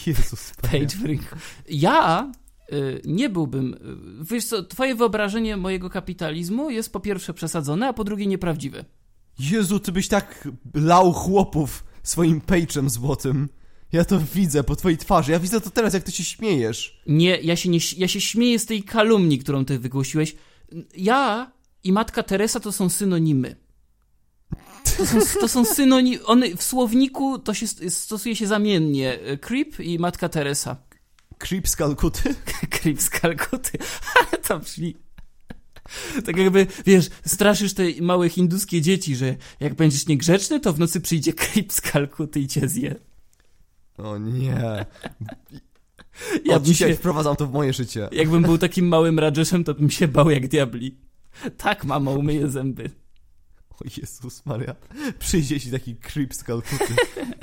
Jezus 0.07 0.53
Maria. 0.63 0.81
Page 0.81 0.97
w 0.97 1.05
rynku. 1.05 1.37
Ja 1.69 2.33
y, 2.73 3.01
nie 3.05 3.29
byłbym. 3.29 3.75
Y, 4.21 4.25
wiesz 4.25 4.45
co, 4.45 4.63
twoje 4.63 4.95
wyobrażenie 4.95 5.57
mojego 5.57 5.91
kapitalizmu 5.91 6.71
jest 6.71 6.93
po 6.93 7.01
pierwsze 7.01 7.35
przesadzone, 7.35 7.89
a 7.89 7.93
po 7.93 8.05
drugie 8.05 8.27
nieprawdziwe. 8.27 8.85
Jezu, 9.39 9.81
ty 9.81 9.93
byś 9.93 10.09
tak 10.09 10.49
lał 10.75 11.13
chłopów 11.13 11.85
swoim 12.03 12.41
page'em 12.41 12.89
złotym. 12.89 13.49
Ja 13.93 14.05
to 14.05 14.21
widzę 14.35 14.65
po 14.65 14.77
twojej 14.77 14.99
twarzy. 14.99 15.33
Ja 15.33 15.39
widzę 15.39 15.61
to 15.61 15.71
teraz, 15.71 15.95
jak 15.95 16.03
ty 16.03 16.13
się 16.13 16.25
śmiejesz. 16.25 17.03
Nie, 17.07 17.37
ja 17.37 17.57
się, 17.57 17.69
nie, 17.69 17.79
ja 17.97 18.09
się 18.09 18.21
śmieję 18.21 18.59
z 18.59 18.67
tej 18.67 18.83
kalumni, 18.83 19.39
którą 19.39 19.65
ty 19.65 19.79
wygłosiłeś. 19.79 20.37
Ja 20.97 21.53
i 21.85 21.93
matka 21.93 22.23
Teresa 22.23 22.61
to 22.61 22.73
są 22.73 22.89
synonimy. 22.89 23.57
To 24.97 25.07
są, 25.07 25.19
to 25.41 25.49
są 25.49 25.65
synonimy. 25.65 26.25
One 26.25 26.57
w 26.57 26.63
słowniku 26.63 27.39
to 27.39 27.55
się 27.55 27.67
stosuje 27.91 28.37
się 28.37 28.47
zamiennie. 28.47 29.19
Creep 29.41 29.81
i 29.81 29.99
matka 29.99 30.29
Teresa. 30.29 30.77
Creep 31.39 31.69
z 31.69 31.77
Kalkuty? 31.77 32.35
Creep 32.81 33.03
z 33.03 33.11
Kalkuty. 33.11 33.79
To 34.49 34.59
brzmi. 34.59 35.08
Tak 36.27 36.37
jakby, 36.37 36.67
wiesz, 36.87 37.09
straszysz 37.27 37.75
te 37.75 37.83
małe 38.01 38.29
hinduskie 38.29 38.83
dzieci, 38.83 39.17
że 39.17 39.37
jak 39.61 39.75
będziesz 39.75 40.07
niegrzeczny, 40.07 40.61
to 40.61 40.73
w 40.73 40.79
nocy 40.79 41.01
przyjdzie 41.01 41.33
creep 41.33 41.73
z 41.73 41.81
Kalkuty 41.81 42.41
i 42.41 42.47
cię 42.47 42.69
zje. 42.69 42.95
O 43.99 44.19
nie. 44.19 44.87
Ja 46.45 46.57
Od 46.57 46.63
dzisiaj 46.63 46.91
się, 46.91 46.97
wprowadzam 46.97 47.37
to 47.37 47.47
w 47.47 47.53
moje 47.53 47.73
życie. 47.73 48.09
jakbym 48.13 48.43
był 48.43 48.59
takim 48.59 48.89
małym 48.89 49.19
Rajeszem, 49.19 49.65
to 49.65 49.75
bym 49.75 49.91
się 49.91 50.09
bał 50.09 50.31
jak 50.31 50.49
diabli. 50.49 50.99
Tak, 51.57 51.85
mamo, 51.85 52.11
umyję 52.11 52.49
zęby. 52.49 52.91
O 53.71 53.85
Jezus 53.97 54.47
Maria. 54.47 54.75
Przyjdzie 55.19 55.61
ci 55.61 55.71
taki 55.71 55.97
creep 55.97 56.35
z 56.35 56.45
Kalkuty 56.45 56.95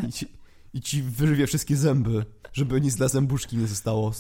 i 0.08 0.12
ci, 0.12 0.26
i 0.74 0.82
ci 0.82 1.02
wyrwie 1.04 1.48
wszystkie 1.48 1.76
zęby, 1.76 2.26
żeby 2.54 2.82
nic 2.82 2.96
dla 2.96 3.08
zębuszki 3.08 3.58
nie 3.58 3.68
zostało. 3.68 4.14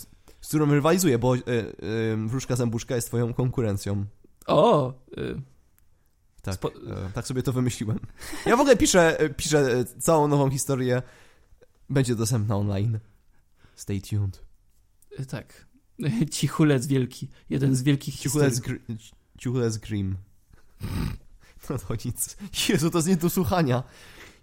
Z, 0.46 0.48
którą 0.48 0.66
rywalizuje, 0.72 1.20
bo 1.20 1.36
e, 1.36 1.40
e, 1.40 2.28
wróżka 2.28 2.56
zębuszka 2.56 2.96
jest 2.96 3.08
twoją 3.08 3.34
konkurencją. 3.34 4.06
O, 4.48 4.94
y, 5.18 5.42
Tak, 6.42 6.56
Spo- 6.56 6.92
e, 7.08 7.10
tak 7.14 7.28
sobie 7.28 7.44
to 7.44 7.54
wymyśliłem. 7.54 8.00
Ja 8.46 8.58
w 8.58 8.60
ogóle 8.60 8.78
piszę, 8.78 9.18
piszę 9.38 9.86
całą 10.00 10.28
nową 10.28 10.50
historię. 10.50 11.02
Będzie 11.90 12.16
dostępna 12.16 12.56
online. 12.58 13.00
Stay 13.75 14.02
tuned. 14.02 14.42
y, 15.20 15.25
tak. 15.25 15.66
Cichulec 16.32 16.88
wielki. 16.88 17.28
Jeden 17.50 17.75
z 17.75 17.84
wielkich 17.84 18.16
Cichulec, 18.16 18.60
gr- 18.60 18.80
cichulec 19.40 19.78
Grimm. 19.78 20.16
No 21.70 21.78
to 21.78 21.94
nic. 22.06 22.38
Jezu, 22.70 22.90
to 22.92 22.98
jest 22.98 23.08
nie 23.08 23.16
do 23.18 23.30
słuchania. 23.30 23.84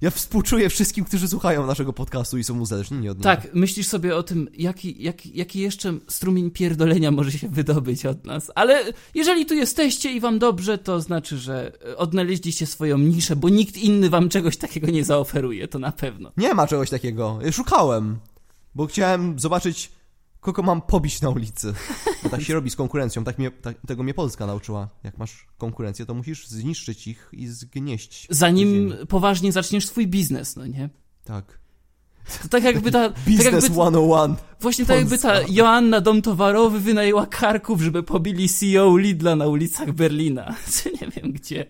Ja 0.03 0.11
współczuję 0.11 0.69
wszystkim, 0.69 1.05
którzy 1.05 1.29
słuchają 1.29 1.67
naszego 1.67 1.93
podcastu 1.93 2.39
i 2.39 2.45
są 2.45 2.61
uzależnieni 2.61 3.09
od 3.09 3.19
niego. 3.19 3.25
Tak, 3.25 3.55
myślisz 3.55 3.87
sobie 3.87 4.17
o 4.17 4.23
tym, 4.23 4.49
jaki, 4.55 5.03
jaki, 5.03 5.31
jaki 5.35 5.61
jeszcze 5.61 5.95
strumień 6.09 6.51
pierdolenia 6.51 7.11
może 7.11 7.33
się 7.33 7.49
wydobyć 7.49 8.07
od 8.07 8.25
nas. 8.25 8.51
Ale 8.55 8.85
jeżeli 9.15 9.47
tu 9.47 9.55
jesteście 9.55 10.13
i 10.13 10.21
wam 10.21 10.39
dobrze, 10.39 10.79
to 10.79 11.01
znaczy, 11.01 11.39
że 11.39 11.73
odnaleźliście 11.97 12.67
swoją 12.67 12.99
niszę, 12.99 13.37
bo 13.37 13.49
nikt 13.49 13.77
inny 13.77 14.11
wam 14.11 14.29
czegoś 14.29 14.57
takiego 14.57 14.87
nie 14.87 15.05
zaoferuje, 15.05 15.69
to 15.69 15.79
na 15.79 15.93
pewno. 15.93 16.33
Nie 16.37 16.55
ma 16.55 16.67
czegoś 16.67 16.91
takiego. 16.91 17.39
Szukałem, 17.53 18.19
bo 18.75 18.87
chciałem 18.87 19.39
zobaczyć, 19.39 19.93
kogo 20.43 20.63
mam 20.63 20.83
pobić 20.83 21.21
na 21.21 21.31
ulicy. 21.31 21.75
Bo 22.23 22.29
tak 22.35 22.43
się 22.43 22.55
robi 22.55 22.71
z 22.71 22.77
konkurencją. 22.77 23.25
Tak 23.25 23.39
mnie, 23.39 23.51
tak, 23.51 23.77
tego 23.87 24.03
mnie 24.03 24.15
Polska 24.15 24.47
nauczyła. 24.47 24.89
Jak 25.05 25.19
masz 25.19 25.47
konkurencję, 25.59 26.07
to 26.07 26.15
musisz 26.15 26.49
zniszczyć 26.49 27.09
ich 27.09 27.29
i 27.33 27.47
zgnieść. 27.47 28.27
Zanim 28.31 28.95
poważnie 29.09 29.53
zaczniesz 29.53 29.87
swój 29.87 30.07
biznes, 30.07 30.57
no 30.57 30.67
nie? 30.67 30.91
Tak. 31.25 31.59
To 32.43 32.49
tak 32.49 32.65
jakby 32.65 32.91
ta, 32.91 33.09
tak 33.11 33.25
Biznes 33.25 33.45
jakby, 33.45 33.61
101. 33.61 34.37
właśnie 34.61 34.87
tak 34.87 34.97
jakby 34.97 35.19
ta 35.19 35.33
Polska. 35.33 35.53
Joanna 35.53 36.01
Dom 36.01 36.23
Towarowy 36.23 36.81
wynajęła 36.81 37.27
karków, 37.27 37.81
żeby 37.81 38.03
pobili 38.03 38.49
CEO 38.49 38.97
Lidla 38.97 39.37
na 39.37 39.47
ulicach 39.47 39.93
Berlina. 39.93 40.55
Czy 40.75 40.93
nie 40.93 41.09
wiem 41.11 41.33
gdzie. 41.33 41.67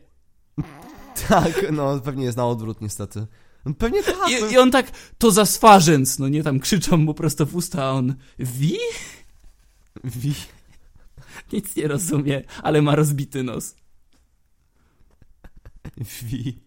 Tak, 1.29 1.67
no 1.73 2.00
pewnie 2.00 2.25
jest 2.25 2.37
na 2.37 2.47
odwrót 2.47 2.81
niestety. 2.81 3.26
No, 3.64 3.75
Pewnie 3.75 4.02
tak. 4.02 4.16
no. 4.19 4.28
I, 4.49 4.52
I 4.52 4.59
on 4.59 4.71
tak, 4.71 4.90
to 5.19 5.31
za 5.31 5.47
swarzęc, 5.47 6.19
no 6.19 6.28
nie, 6.28 6.42
tam 6.42 6.61
krzyczą 6.61 6.97
mu 6.97 7.14
prosto 7.14 7.47
w 7.47 7.57
usta, 7.57 7.85
a 7.85 7.90
on, 7.90 8.14
wi? 8.38 8.76
Wi- 10.04 10.35
Nic 11.52 11.76
nie 11.76 11.88
rozumie, 11.88 12.42
ale 12.62 12.83
ma 12.83 12.95
rozbity 12.95 13.42
nos. 13.42 13.75
Wi. 16.23 16.59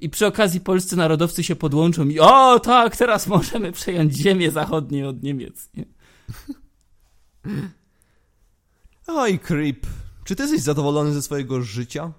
I 0.00 0.10
przy 0.10 0.26
okazji 0.26 0.60
polscy 0.60 0.96
narodowcy 0.96 1.44
się 1.44 1.56
podłączą 1.56 2.08
i 2.08 2.20
o 2.20 2.60
tak, 2.60 2.96
teraz 2.96 3.26
możemy 3.26 3.72
przejąć 3.72 4.14
ziemię 4.14 4.50
zachodnie 4.50 5.08
od 5.08 5.22
Niemiec. 5.22 5.68
Nie? 5.74 5.84
Oj, 9.06 9.38
creep. 9.38 9.86
Czy 10.24 10.36
ty 10.36 10.42
jesteś 10.42 10.60
zadowolony 10.60 11.12
ze 11.12 11.22
swojego 11.22 11.62
życia? 11.62 12.12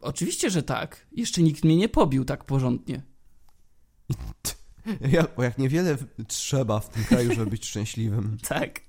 Oczywiście, 0.00 0.50
że 0.50 0.62
tak. 0.62 1.06
Jeszcze 1.12 1.42
nikt 1.42 1.64
mnie 1.64 1.76
nie 1.76 1.88
pobił 1.88 2.24
tak 2.24 2.44
porządnie. 2.44 3.02
Jak, 5.10 5.38
jak 5.38 5.58
niewiele 5.58 5.96
trzeba 6.26 6.80
w 6.80 6.88
tym 6.88 7.04
kraju, 7.04 7.34
żeby 7.34 7.50
być 7.50 7.66
szczęśliwym. 7.66 8.36
Tak. 8.48 8.80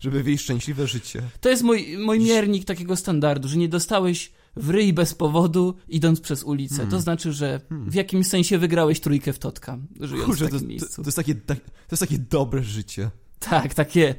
Żeby 0.00 0.22
wieść 0.22 0.44
szczęśliwe 0.44 0.86
życie. 0.86 1.22
To 1.40 1.48
jest 1.48 1.62
mój, 1.62 1.98
mój 1.98 2.20
miernik 2.20 2.64
takiego 2.64 2.96
standardu, 2.96 3.48
że 3.48 3.56
nie 3.56 3.68
dostałeś 3.68 4.32
w 4.56 4.70
ryj 4.70 4.92
bez 4.92 5.14
powodu, 5.14 5.76
idąc 5.88 6.20
przez 6.20 6.42
ulicę. 6.42 6.76
Hmm. 6.76 6.90
To 6.90 7.00
znaczy, 7.00 7.32
że 7.32 7.60
w 7.70 7.94
jakimś 7.94 8.26
sensie 8.26 8.58
wygrałeś 8.58 9.00
trójkę 9.00 9.32
w 9.32 9.38
Totka, 9.38 9.78
żyjąc 10.00 10.26
Kurczę, 10.26 10.44
w 10.44 10.48
to, 10.48 10.54
takim 10.54 10.60
to, 10.60 10.70
miejscu. 10.70 11.02
to, 11.02 11.08
jest 11.08 11.16
takie, 11.16 11.34
tak, 11.34 11.58
to 11.60 11.72
jest 11.90 12.00
takie 12.00 12.18
dobre 12.18 12.62
życie. 12.62 13.10
Tak, 13.38 13.74
takie, 13.74 14.14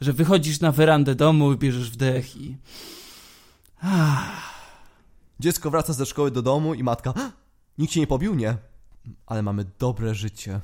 że 0.00 0.12
wychodzisz 0.12 0.60
na 0.60 0.72
werandę 0.72 1.14
domu, 1.14 1.56
bierzesz 1.56 1.90
wdech 1.90 2.36
i... 2.36 2.56
Ah, 3.80 4.55
Dziecko 5.40 5.70
wraca 5.70 5.92
ze 5.92 6.06
szkoły 6.06 6.30
do 6.30 6.42
domu 6.42 6.74
i 6.74 6.82
matka. 6.82 7.10
"Ah, 7.16 7.32
Nikt 7.78 7.92
cię 7.92 8.00
nie 8.00 8.06
pobił? 8.06 8.34
Nie. 8.34 8.56
Ale 9.26 9.42
mamy 9.42 9.64
dobre 9.78 10.14
życie. 10.14 10.60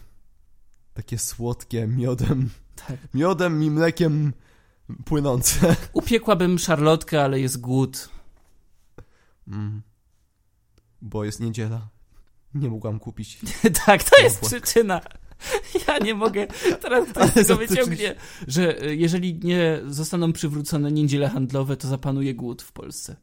Takie 0.94 1.18
słodkie, 1.18 1.86
miodem. 1.86 2.50
tak. 2.86 2.96
Miodem 3.14 3.62
i 3.62 3.70
mlekiem 3.70 4.32
płynące. 5.04 5.76
Upiekłabym 5.92 6.58
szarlotkę, 6.58 7.24
ale 7.24 7.40
jest 7.40 7.60
głód. 7.60 8.08
Mm. 9.48 9.82
Bo 11.02 11.24
jest 11.24 11.40
niedziela. 11.40 11.88
Nie 12.54 12.68
mogłam 12.70 12.98
kupić. 12.98 13.38
tak, 13.86 14.02
to 14.04 14.22
jest 14.22 14.40
przyczyna. 14.40 15.00
Ja 15.88 15.98
nie 15.98 16.14
mogę. 16.14 16.46
Teraz 16.80 17.08
ktoś 17.08 17.22
Ale 17.22 17.32
tego 17.44 17.56
wyciągnie, 17.56 18.14
że 18.48 18.82
y, 18.86 18.96
jeżeli 18.96 19.34
nie 19.34 19.80
zostaną 19.86 20.32
przywrócone 20.32 20.92
niedziele 20.92 21.28
handlowe, 21.28 21.76
to 21.76 21.88
zapanuje 21.88 22.34
głód 22.34 22.62
w 22.62 22.72
Polsce. 22.72 23.16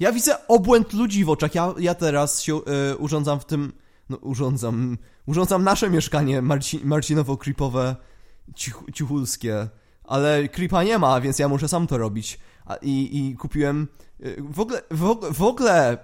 Ja 0.00 0.12
widzę 0.12 0.46
obłęd 0.48 0.92
ludzi 0.92 1.24
w 1.24 1.30
oczach. 1.30 1.54
Ja, 1.54 1.74
ja 1.78 1.94
teraz 1.94 2.42
się 2.42 2.54
e, 2.64 2.96
urządzam 2.96 3.40
w 3.40 3.44
tym. 3.44 3.72
No, 4.08 4.16
urządzam. 4.16 4.98
Urządzam 5.26 5.64
nasze 5.64 5.90
mieszkanie 5.90 6.42
Marci, 6.42 6.80
Marcinowo-creepowe, 6.86 7.94
cichu, 8.54 8.92
cichulskie. 8.92 9.68
Ale 10.04 10.48
creepa 10.48 10.82
nie 10.84 10.98
ma, 10.98 11.20
więc 11.20 11.38
ja 11.38 11.48
muszę 11.48 11.68
sam 11.68 11.86
to 11.86 11.98
robić. 11.98 12.38
A, 12.66 12.74
i, 12.76 13.18
I 13.18 13.36
kupiłem. 13.36 13.88
e, 14.20 14.42
W 14.42 14.60
ogóle, 14.60 14.82
w, 14.90 15.02
og- 15.04 15.32
w 15.34 15.42
ogóle. 15.42 15.98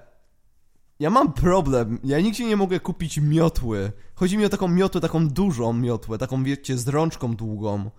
Ja 1.01 1.11
mam 1.11 1.33
problem. 1.33 1.99
Ja 2.05 2.21
nigdzie 2.21 2.45
nie 2.47 2.57
mogę 2.57 2.81
kupić 2.81 3.19
miotły. 3.19 3.93
Chodzi 4.15 4.39
mi 4.39 4.45
o 4.45 4.49
taką 4.49 4.69
miotłę, 4.69 5.01
taką 5.01 5.29
dużą 5.29 5.73
miotłę, 5.73 6.19
taką 6.19 6.45
wiecie, 6.45 6.79
z 6.79 6.89
rączką 6.89 7.37
długą. 7.37 7.91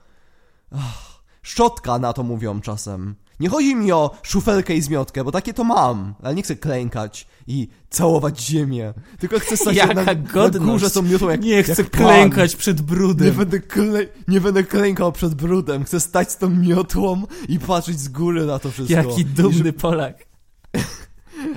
Ach, 0.71 1.21
szczotka 1.41 2.00
na 2.00 2.13
to 2.13 2.24
mówią 2.24 2.62
czasem. 2.62 3.15
Nie 3.41 3.50
chodzi 3.50 3.75
mi 3.75 3.91
o 3.91 4.12
szufelkę 4.24 4.75
i 4.75 4.81
zmiotkę, 4.81 5.24
bo 5.24 5.31
takie 5.31 5.53
to 5.53 5.63
mam, 5.63 6.13
ale 6.24 6.36
nie 6.36 6.43
chcę 6.43 6.55
klękać 6.55 7.27
i 7.48 7.67
całować 7.89 8.41
ziemię. 8.41 8.93
Tylko 9.19 9.39
chcę 9.39 9.57
stać 9.57 9.75
Jaka 9.75 9.93
na, 9.93 10.03
na 10.03 10.50
górze 10.50 10.89
tą 10.89 11.01
miotłą 11.01 11.29
jak 11.29 11.41
Nie 11.41 11.63
chcę 11.63 11.81
jak 11.81 11.91
pan. 11.91 12.01
klękać 12.01 12.55
przed 12.55 12.77
Nie 12.79 12.83
brudem. 12.83 13.36
będę, 13.36 13.60
klę... 13.60 14.00
nie 14.27 14.41
będę 14.41 14.63
klękał 14.63 15.12
przed 15.12 15.33
brudem. 15.33 15.83
Chcę 15.83 16.00
stać 16.00 16.31
z 16.31 16.38
tą 16.38 16.50
miotłą 16.50 17.24
i 17.50 17.60
patrzeć 17.60 18.00
z 18.00 18.07
góry 18.10 18.45
na 18.45 18.60
to 18.60 18.71
wszystko. 18.71 18.93
Jaki 18.95 19.25
dumny 19.25 19.74
Polak. 19.74 20.30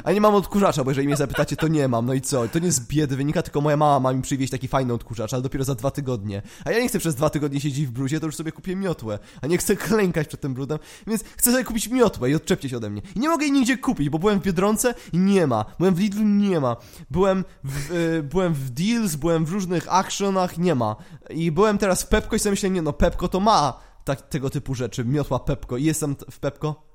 A 0.04 0.12
nie 0.12 0.20
mam 0.20 0.34
odkurzacza, 0.34 0.84
bo 0.84 0.90
jeżeli 0.90 1.06
mnie 1.06 1.16
zapytacie, 1.16 1.56
to 1.56 1.68
nie 1.68 1.88
mam. 1.88 2.06
No 2.06 2.14
i 2.14 2.20
co? 2.20 2.48
To 2.48 2.58
nie 2.58 2.72
z 2.72 2.80
biedy 2.80 3.16
wynika, 3.16 3.42
tylko 3.42 3.60
moja 3.60 3.76
mama 3.76 4.00
ma 4.00 4.12
mi 4.12 4.22
przywieźć 4.22 4.50
taki 4.50 4.68
fajny 4.68 4.92
odkurzacz, 4.92 5.32
ale 5.32 5.42
dopiero 5.42 5.64
za 5.64 5.74
dwa 5.74 5.90
tygodnie. 5.90 6.42
A 6.64 6.70
ja 6.72 6.80
nie 6.80 6.88
chcę 6.88 6.98
przez 6.98 7.14
dwa 7.14 7.30
tygodnie 7.30 7.60
siedzieć 7.60 7.86
w 7.86 7.90
brudzie, 7.90 8.20
to 8.20 8.26
już 8.26 8.36
sobie 8.36 8.52
kupię 8.52 8.76
miotłę. 8.76 9.18
A 9.42 9.46
nie 9.46 9.58
chcę 9.58 9.76
klękać 9.86 10.28
przed 10.28 10.40
tym 10.40 10.54
brudem, 10.54 10.78
więc 11.06 11.24
chcę 11.36 11.52
sobie 11.52 11.64
kupić 11.64 11.88
miotłę 11.88 12.30
i 12.30 12.34
odczepcie 12.34 12.68
się 12.68 12.76
ode 12.76 12.90
mnie. 12.90 13.02
I 13.16 13.20
nie 13.20 13.28
mogę 13.28 13.44
jej 13.44 13.52
nigdzie 13.52 13.78
kupić, 13.78 14.08
bo 14.08 14.18
byłem 14.18 14.40
w 14.40 14.42
Biedronce 14.42 14.94
i 15.12 15.18
nie 15.18 15.46
ma. 15.46 15.64
Byłem 15.78 15.94
w 15.94 16.00
Lidlu, 16.00 16.24
nie 16.24 16.60
ma. 16.60 16.76
Byłem 17.10 17.44
w, 17.64 17.92
y, 17.92 18.22
byłem 18.22 18.54
w 18.54 18.70
Deals, 18.70 19.16
byłem 19.16 19.44
w 19.44 19.50
różnych 19.50 19.92
actionach, 19.92 20.58
nie 20.58 20.74
ma. 20.74 20.96
I 21.30 21.50
byłem 21.50 21.78
teraz 21.78 22.02
w 22.02 22.08
Pepko 22.08 22.36
i 22.36 22.38
sobie 22.38 22.50
myślę, 22.50 22.70
nie 22.70 22.82
no, 22.82 22.92
Pepko 22.92 23.28
to 23.28 23.40
ma 23.40 23.80
tak, 24.04 24.22
tego 24.22 24.50
typu 24.50 24.74
rzeczy. 24.74 25.04
Miotła 25.04 25.38
Pepko. 25.38 25.76
I 25.76 25.84
jestem 25.84 26.16
w 26.30 26.38
Pepko. 26.38 26.93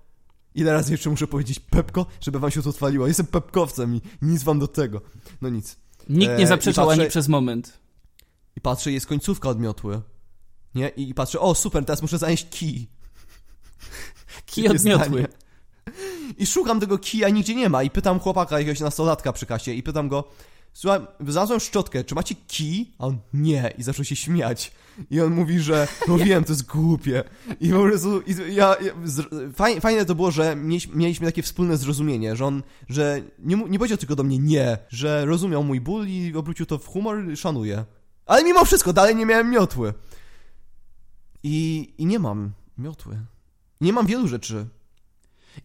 Ile 0.56 0.74
razy 0.74 0.92
jeszcze 0.92 1.10
muszę 1.10 1.28
powiedzieć 1.28 1.60
Pepko, 1.60 2.06
żeby 2.22 2.40
wam 2.40 2.52
się 2.52 2.62
to 2.62 2.70
odwaliło? 2.70 3.08
Jestem 3.08 3.26
Pepkowcem 3.26 3.96
i 3.96 4.02
nic 4.22 4.44
wam 4.44 4.60
do 4.60 4.68
tego. 4.68 5.02
No 5.42 5.50
nic. 5.50 5.78
Nikt 6.10 6.32
E, 6.32 6.38
nie 6.38 6.44
i 6.44 6.48
zaprzeczał 6.48 6.88
patrzę- 6.88 7.02
ani 7.02 7.10
przez 7.10 7.28
moment. 7.28 7.80
I 8.56 8.62
patrzę, 8.62 8.92
jest 8.92 9.08
końcówka 9.08 9.50
od 9.50 9.60
miotły. 9.60 10.02
Nie? 10.76 10.90
I, 10.90 11.10
i 11.10 11.14
patrzę, 11.14 11.40
o 11.40 11.56
super, 11.56 11.86
teraz 11.86 12.02
muszę 12.02 12.18
zanieść 12.18 12.48
kij. 12.50 12.88
Kij 14.46 14.68
odmiotły. 14.68 15.28
I 16.38 16.46
szukam 16.46 16.80
tego 16.80 16.98
kija, 16.98 17.30
nigdzie 17.30 17.56
nie 17.56 17.70
ma. 17.70 17.84
I 17.84 17.90
pytam 17.90 18.20
chłopaka, 18.20 18.60
jakiegoś 18.60 18.80
nastolatka 18.80 19.34
przy 19.34 19.46
kasie 19.46 19.74
i 19.74 19.84
pytam 19.84 20.08
go, 20.10 20.24
słuchaj, 20.74 21.00
znalazłem 21.28 21.60
szczotkę, 21.60 22.04
czy 22.04 22.16
macie 22.16 22.36
kij? 22.48 22.92
A 22.98 23.06
on, 23.06 23.18
nie. 23.34 23.74
I 23.78 23.84
zaczął 23.84 24.06
się 24.06 24.16
śmiać. 24.16 24.72
I 25.12 25.22
on 25.22 25.34
mówi, 25.34 25.60
że, 25.60 25.88
no 26.08 26.18
wiem, 26.18 26.44
to 26.44 26.52
jest 26.52 26.66
głupie. 26.66 27.24
I 27.60 27.70
po 27.70 27.82
prostu, 27.82 28.22
i 28.22 28.56
ja, 28.56 28.76
ja 28.82 28.94
z, 29.06 29.28
fajne, 29.56 29.82
fajne 29.82 30.06
to 30.06 30.16
było, 30.16 30.32
że 30.32 30.56
mieliśmy, 30.56 30.96
mieliśmy 30.96 31.28
takie 31.28 31.44
wspólne 31.44 31.78
zrozumienie, 31.78 32.36
że 32.36 32.46
on, 32.46 32.64
że 32.90 33.22
nie, 33.40 33.56
nie 33.56 33.80
powiedział 33.80 33.98
tylko 33.98 34.16
do 34.16 34.24
mnie 34.24 34.40
nie, 34.40 34.78
że 34.90 35.26
rozumiał 35.26 35.64
mój 35.64 35.82
ból 35.82 36.08
i 36.08 36.34
obrócił 36.36 36.66
to 36.66 36.78
w 36.78 36.88
humor 36.88 37.32
i 37.32 37.38
szanuje. 37.38 37.86
Ale 38.26 38.44
mimo 38.44 38.66
wszystko, 38.66 38.94
dalej 38.94 39.16
nie 39.16 39.26
miałem 39.26 39.50
miotły. 39.50 39.94
I, 41.44 41.88
i 41.98 42.06
nie 42.06 42.20
mam 42.20 42.52
miotły. 42.78 43.20
Nie 43.82 43.94
mam 43.94 44.06
wielu 44.06 44.28
rzeczy. 44.28 44.68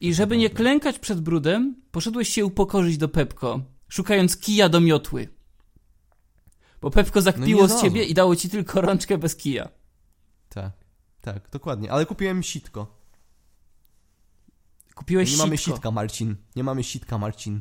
I 0.01 0.15
żeby 0.15 0.37
nie 0.37 0.51
klękać 0.51 0.99
przed 0.99 1.21
brudem, 1.21 1.75
poszedłeś 1.91 2.29
się 2.29 2.45
upokorzyć 2.45 2.99
do 2.99 3.09
Pepko, 3.09 3.61
szukając 3.95 4.37
kija 4.37 4.69
do 4.69 4.81
miotły. 4.81 5.29
Bo 6.81 6.91
Pepko 6.91 7.23
zakpiło 7.23 7.63
nie 7.63 7.69
z 7.69 7.81
ciebie 7.81 8.05
i 8.05 8.15
dało 8.15 8.37
ci 8.37 8.51
tylko 8.51 8.81
rączkę 8.81 9.19
bez 9.19 9.37
kija. 9.37 9.69
Tak, 10.49 10.73
tak, 11.21 11.51
dokładnie. 11.51 11.93
Ale 11.93 12.07
kupiłem 12.07 12.43
sitko. 12.43 12.87
Kupiłeś 14.95 15.33
nie 15.33 15.37
mamy 15.37 15.59
sitka, 15.59 15.91
Marcin. 15.91 16.37
Nie 16.57 16.65
mamy 16.65 16.85
sitka, 16.85 17.19
Marcin. 17.19 17.61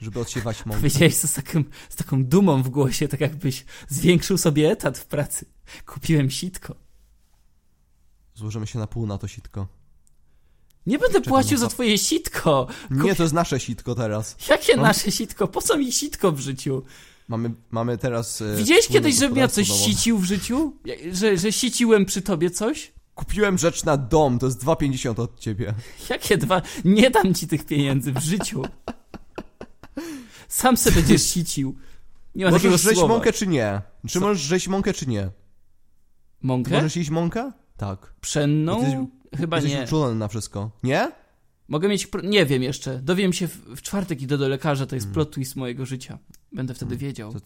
Żeby 0.00 0.20
odsiewać 0.20 0.66
mąkę. 0.66 0.80
Powiedziałeś 0.80 1.20
to 1.20 1.28
z, 1.28 1.32
takim, 1.32 1.70
z 1.88 1.96
taką 1.96 2.24
dumą 2.24 2.62
w 2.62 2.68
głosie, 2.68 3.08
tak 3.08 3.20
jakbyś 3.20 3.64
zwiększył 3.88 4.38
sobie 4.38 4.70
etat 4.70 4.98
w 4.98 5.06
pracy. 5.06 5.46
Kupiłem 5.86 6.30
sitko. 6.30 6.76
Złożymy 8.34 8.66
się 8.66 8.78
na 8.78 8.86
pół 8.86 9.06
na 9.06 9.18
to 9.18 9.28
sitko. 9.28 9.68
Nie 10.86 10.98
będę 10.98 11.14
Czekam 11.18 11.30
płacił 11.32 11.58
za 11.58 11.68
twoje 11.68 11.98
sitko. 11.98 12.66
Nie, 12.90 13.14
to 13.14 13.22
jest 13.22 13.34
nasze 13.34 13.60
sitko 13.60 13.94
teraz. 13.94 14.36
Jakie 14.48 14.76
No. 14.76 14.82
nasze 14.82 15.12
sitko? 15.12 15.48
Po 15.48 15.62
co 15.62 15.78
mi 15.78 15.92
sitko 15.92 16.32
w 16.32 16.40
życiu? 16.40 16.82
Mamy, 17.28 17.50
mamy 17.70 17.98
teraz... 17.98 18.42
E, 18.42 18.56
Widziałeś 18.56 18.88
kiedyś, 18.88 19.16
żebym 19.18 19.36
ja 19.38 19.48
coś 19.48 19.68
domowe. 19.68 19.84
sicił 19.86 20.18
w 20.18 20.24
życiu? 20.24 20.72
Że, 21.12 21.38
że 21.38 21.52
siciłem 21.52 22.04
przy 22.04 22.22
tobie 22.22 22.50
coś? 22.50 22.92
Kupiłem 23.14 23.58
rzecz 23.58 23.84
na 23.84 23.96
dom, 23.96 24.38
to 24.38 24.46
jest 24.46 24.64
2,50 24.64 25.20
od 25.20 25.40
ciebie. 25.40 25.74
Jakie 26.10 26.36
dwa? 26.38 26.62
Nie 26.84 27.10
dam 27.10 27.34
ci 27.34 27.48
tych 27.48 27.64
pieniędzy 27.66 28.12
w 28.12 28.20
życiu. 28.20 28.62
Sam 30.48 30.76
se 30.76 30.92
będziesz 30.92 31.22
sicił. 31.30 31.76
Nie 32.34 32.44
ma 32.44 32.50
Możesz 32.50 32.80
słowa. 32.80 33.08
mąkę 33.08 33.32
czy 33.32 33.46
nie? 33.46 33.82
Czy 34.08 34.20
Co? 34.20 34.26
możesz 34.26 34.42
rzeź 34.42 34.68
mąkę 34.68 34.92
czy 34.92 35.06
nie? 35.06 35.30
Mąkę? 36.42 36.70
Możesz 36.70 36.96
jeść 36.96 37.10
mąkę? 37.10 37.52
Tak. 37.76 38.14
Pszenną? 38.20 39.08
Chyba 39.36 39.56
Jesteś 39.56 39.72
nie. 39.74 39.84
uczulony 39.84 40.14
na 40.14 40.28
wszystko. 40.28 40.70
Nie? 40.82 41.12
Mogę 41.68 41.88
mieć... 41.88 42.08
Nie 42.22 42.46
wiem 42.46 42.62
jeszcze. 42.62 42.98
Dowiem 43.02 43.32
się 43.32 43.48
w, 43.48 43.56
w 43.56 43.82
czwartek 43.82 44.22
idę 44.22 44.38
do 44.38 44.48
lekarza, 44.48 44.86
to 44.86 44.94
jest 44.94 45.06
Mm. 45.06 45.14
plot 45.14 45.30
twist 45.30 45.56
mojego 45.56 45.86
życia. 45.86 46.18
Będę 46.52 46.74
wtedy 46.74 46.96
wiedział. 46.96 47.32
To, 47.32 47.40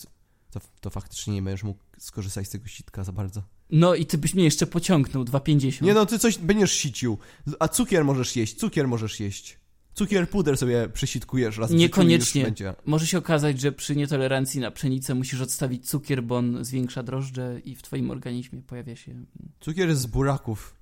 to, 0.51 0.61
to 0.81 0.91
faktycznie 0.91 1.35
nie 1.35 1.43
będziesz 1.43 1.63
mógł 1.63 1.81
skorzystać 1.99 2.47
z 2.47 2.51
tego 2.51 2.67
sitka 2.67 3.05
za 3.05 3.13
bardzo. 3.13 3.43
No 3.71 3.95
i 3.95 4.07
ty 4.07 4.19
byś 4.19 4.35
mnie 4.35 4.45
jeszcze 4.45 4.67
pociągnął, 4.67 5.25
2,50. 5.25 5.83
Nie 5.83 5.95
no, 5.95 6.07
ty 6.07 6.19
coś 6.19 6.39
będziesz 6.39 6.73
sicił. 6.73 7.19
A 7.59 7.69
cukier 7.69 8.05
możesz 8.05 8.37
jeść, 8.37 8.55
cukier 8.57 8.89
możesz 8.89 9.21
jeść. 9.21 9.61
Cukier, 9.95 10.31
puder 10.31 10.57
sobie 10.57 10.89
przesitkujesz 10.89 11.59
raz 11.59 11.71
Niekoniecznie. 11.71 12.53
Może 12.87 13.07
się 13.07 13.19
okazać, 13.19 13.61
że 13.61 13.73
przy 13.73 13.97
nietolerancji 13.97 14.61
na 14.61 14.71
pszenicę 14.71 15.15
musisz 15.15 15.41
odstawić 15.41 15.89
cukier, 15.89 16.23
bo 16.23 16.37
on 16.37 16.65
zwiększa 16.65 17.03
drożdże 17.03 17.61
i 17.65 17.75
w 17.75 17.83
twoim 17.83 18.11
organizmie 18.11 18.63
pojawia 18.63 18.97
się... 18.97 19.25
Cukier 19.61 19.89
jest 19.89 20.01
z 20.01 20.07
buraków. 20.07 20.75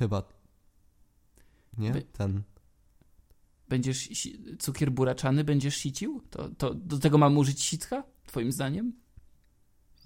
Chyba. 0.00 0.22
Nie? 1.78 1.90
By- 1.90 2.02
Ten. 2.02 2.42
Będziesz... 3.68 4.08
Cukier 4.58 4.90
buraczany 4.92 5.44
będziesz 5.44 5.76
sicił? 5.76 6.22
To, 6.30 6.48
to 6.48 6.74
do 6.74 6.98
tego 6.98 7.18
mamy 7.18 7.38
użyć 7.38 7.62
sitka? 7.62 8.02
Twoim 8.26 8.52
zdaniem? 8.52 8.92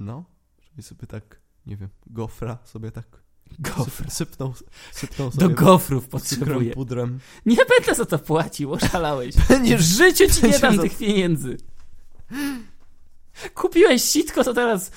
No. 0.00 0.24
Żeby 0.62 0.82
sobie 0.82 1.06
tak, 1.06 1.40
nie 1.66 1.76
wiem, 1.76 1.88
gofra 2.06 2.58
sobie 2.64 2.90
tak 2.90 3.06
Gofr. 3.58 3.90
syp, 3.90 4.12
sypnął, 4.12 4.54
sypnął 4.92 5.30
sobie 5.32 5.48
Do 5.48 5.54
gofrów 5.54 6.08
potrzebuję. 6.08 6.72
pudrem. 6.74 7.20
Nie 7.46 7.56
będę 7.56 7.94
za 7.94 8.04
to 8.04 8.18
płacił, 8.18 8.72
oszalałeś. 8.72 9.34
W 9.38 9.48
Będziesz... 9.48 9.84
życiu 9.84 10.24
ci 10.34 10.46
nie 10.46 10.58
dam 10.58 10.76
za- 10.76 10.82
tych 10.82 10.98
pieniędzy. 10.98 11.56
Kupiłeś 13.54 14.02
sitko, 14.04 14.44
to 14.44 14.54
teraz 14.54 14.90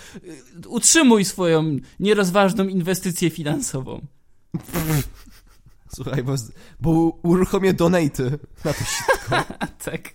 y, 0.63 0.69
utrzymuj 0.69 1.25
swoją 1.25 1.77
nierozważną 1.99 2.67
inwestycję 2.67 3.29
finansową. 3.29 4.05
Słuchaj, 5.95 6.23
bo, 6.23 6.35
bo 6.79 6.91
uruchomię 7.23 7.73
donaty 7.73 8.39
na 8.65 8.73
to 8.73 8.83
sitko. 8.83 9.43
Tak. 9.85 10.13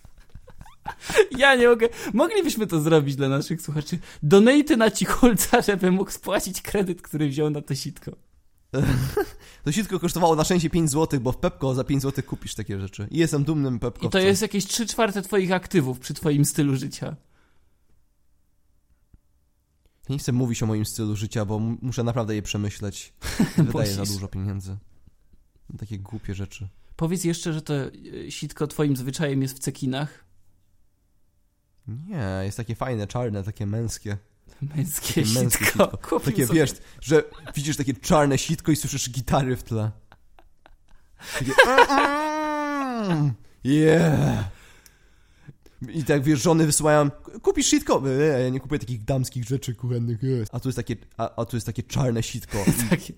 Ja 1.39 1.55
nie 1.55 1.69
mogę. 1.69 1.89
Moglibyśmy 2.15 2.67
to 2.67 2.81
zrobić 2.81 3.17
dla 3.17 3.29
naszych 3.29 3.63
słuchaczy. 3.63 3.99
Donate 4.23 4.77
na 4.77 4.91
cichulca, 4.91 5.63
żeby 5.63 5.91
mógł 5.91 6.11
spłacić 6.11 6.63
kredyt, 6.63 7.03
który 7.03 7.29
wziął 7.29 7.51
na 7.51 7.63
to 7.63 7.75
sitko. 7.75 8.13
To 9.65 9.73
sitko 9.73 10.01
kosztowało 10.01 10.37
na 10.37 10.45
szczęście 10.45 10.71
5 10.71 10.91
zł, 10.91 11.21
bo 11.21 11.33
w 11.33 11.37
Pepko 11.37 11.75
za 11.75 11.85
5 11.85 12.03
zł 12.03 12.25
kupisz 12.27 12.55
takie 12.55 12.81
rzeczy. 12.81 13.09
I 13.11 13.19
jestem 13.19 13.45
dumnym 13.45 13.79
Pepkowcem. 13.79 14.09
I 14.09 14.13
to 14.13 14.19
jest 14.19 14.43
jakieś 14.43 14.67
3 14.67 14.87
czwarte 14.87 15.23
twoich 15.23 15.53
aktywów 15.53 15.99
przy 15.99 16.15
twoim 16.15 16.45
stylu 16.45 16.77
życia. 16.77 17.17
Nie 20.09 20.19
chcę 20.19 20.33
mówić 20.33 20.63
o 20.63 20.67
moim 20.67 20.87
stylu 20.87 21.17
życia, 21.17 21.45
bo 21.45 21.59
muszę 21.59 22.03
naprawdę 22.05 22.35
je 22.35 22.43
przemyśleć. 22.43 23.13
Wydaję 23.57 23.93
za 23.95 24.05
dużo 24.05 24.29
pieniędzy. 24.29 24.77
Takie 25.79 25.99
głupie 25.99 26.35
rzeczy. 26.35 26.69
Powiedz 26.97 27.25
jeszcze, 27.25 27.53
że 27.53 27.63
to 27.63 27.75
y, 27.75 28.27
sitko 28.31 28.67
twoim 28.67 28.97
zwyczajem 28.97 29.43
jest 29.43 29.57
w 29.57 29.59
cekinach. 29.59 30.25
Nie, 31.89 32.41
jest 32.43 32.57
takie 32.57 32.75
fajne, 32.75 33.07
czarne, 33.07 33.45
takie 33.45 33.67
męskie. 33.67 34.17
Męskie 34.63 35.23
Takie 35.23 35.41
męskie 35.41 35.65
sitko. 35.65 35.85
sitko. 35.85 35.99
Kupił 36.09 36.33
Takie 36.33 36.47
sobie. 36.47 36.61
wiesz, 36.61 36.73
że 37.01 37.23
widzisz 37.55 37.77
takie 37.77 37.95
czarne 37.95 38.39
sitko 38.39 38.73
i 38.73 38.77
słyszysz 38.77 39.11
gitary 39.11 39.57
w 39.57 39.63
tle. 39.63 39.91
Takie 41.39 41.53
mm, 43.11 43.33
yeah. 43.65 44.45
I 45.95 46.05
tak 46.05 46.23
wiesz, 46.23 46.43
żony 46.43 46.67
wysyłają, 46.67 47.11
kupisz 47.43 47.67
sitko? 47.67 48.03
Eee, 48.07 48.43
ja 48.43 48.49
nie 48.49 48.61
kupuję 48.61 48.79
takich 48.79 49.05
damskich 49.05 49.45
rzeczy 49.45 49.75
kuchennych. 49.75 50.25
eee. 50.25 50.45
A 50.53 50.61
tu 50.61 50.69
jest 50.69 50.77
takie, 50.77 50.97
a, 51.17 51.37
a 51.37 51.45
tu 51.45 51.57
jest 51.57 51.67
takie 51.67 51.83
czarne 51.83 52.23
sitko. 52.23 52.59
Takie, 52.91 53.13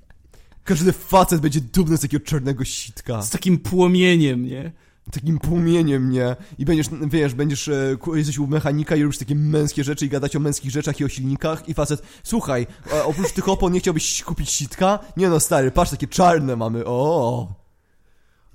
każdy 0.64 0.92
facet 0.92 1.40
będzie 1.40 1.60
dumny 1.60 1.96
z 1.96 2.00
takiego 2.00 2.24
czarnego 2.24 2.64
sitka. 2.64 3.22
z 3.22 3.30
takim 3.30 3.58
płomieniem, 3.58 4.46
nie? 4.46 4.72
takim 5.12 5.38
płomieniem, 5.38 6.10
nie? 6.10 6.36
I 6.58 6.64
będziesz, 6.64 6.86
wiesz, 7.06 7.34
będziesz, 7.34 7.68
e, 7.68 7.96
jesteś 8.14 8.38
u 8.38 8.46
mechanika 8.46 8.96
i 8.96 9.02
robisz 9.02 9.18
takie 9.18 9.34
męskie 9.34 9.84
rzeczy 9.84 10.06
i 10.06 10.08
gadać 10.08 10.36
o 10.36 10.40
męskich 10.40 10.70
rzeczach 10.70 11.00
i 11.00 11.04
o 11.04 11.08
silnikach 11.08 11.68
i 11.68 11.74
facet, 11.74 12.02
słuchaj, 12.22 12.66
e, 12.92 13.04
oprócz 13.04 13.32
tych 13.32 13.48
opon 13.48 13.72
nie 13.72 13.80
chciałbyś 13.80 14.22
kupić 14.22 14.50
sitka? 14.50 14.98
Nie 15.16 15.28
no, 15.28 15.40
stary, 15.40 15.70
patrz, 15.70 15.90
takie 15.90 16.06
czarne 16.06 16.56
mamy, 16.56 16.84
o. 16.84 17.48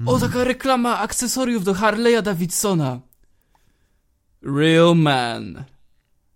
O, 0.06 0.20
taka 0.20 0.44
reklama 0.44 1.00
akcesoriów 1.00 1.64
do 1.64 1.74
Harley'a 1.74 2.22
Davidsona. 2.22 3.00
Real 4.42 4.96
man 4.96 5.66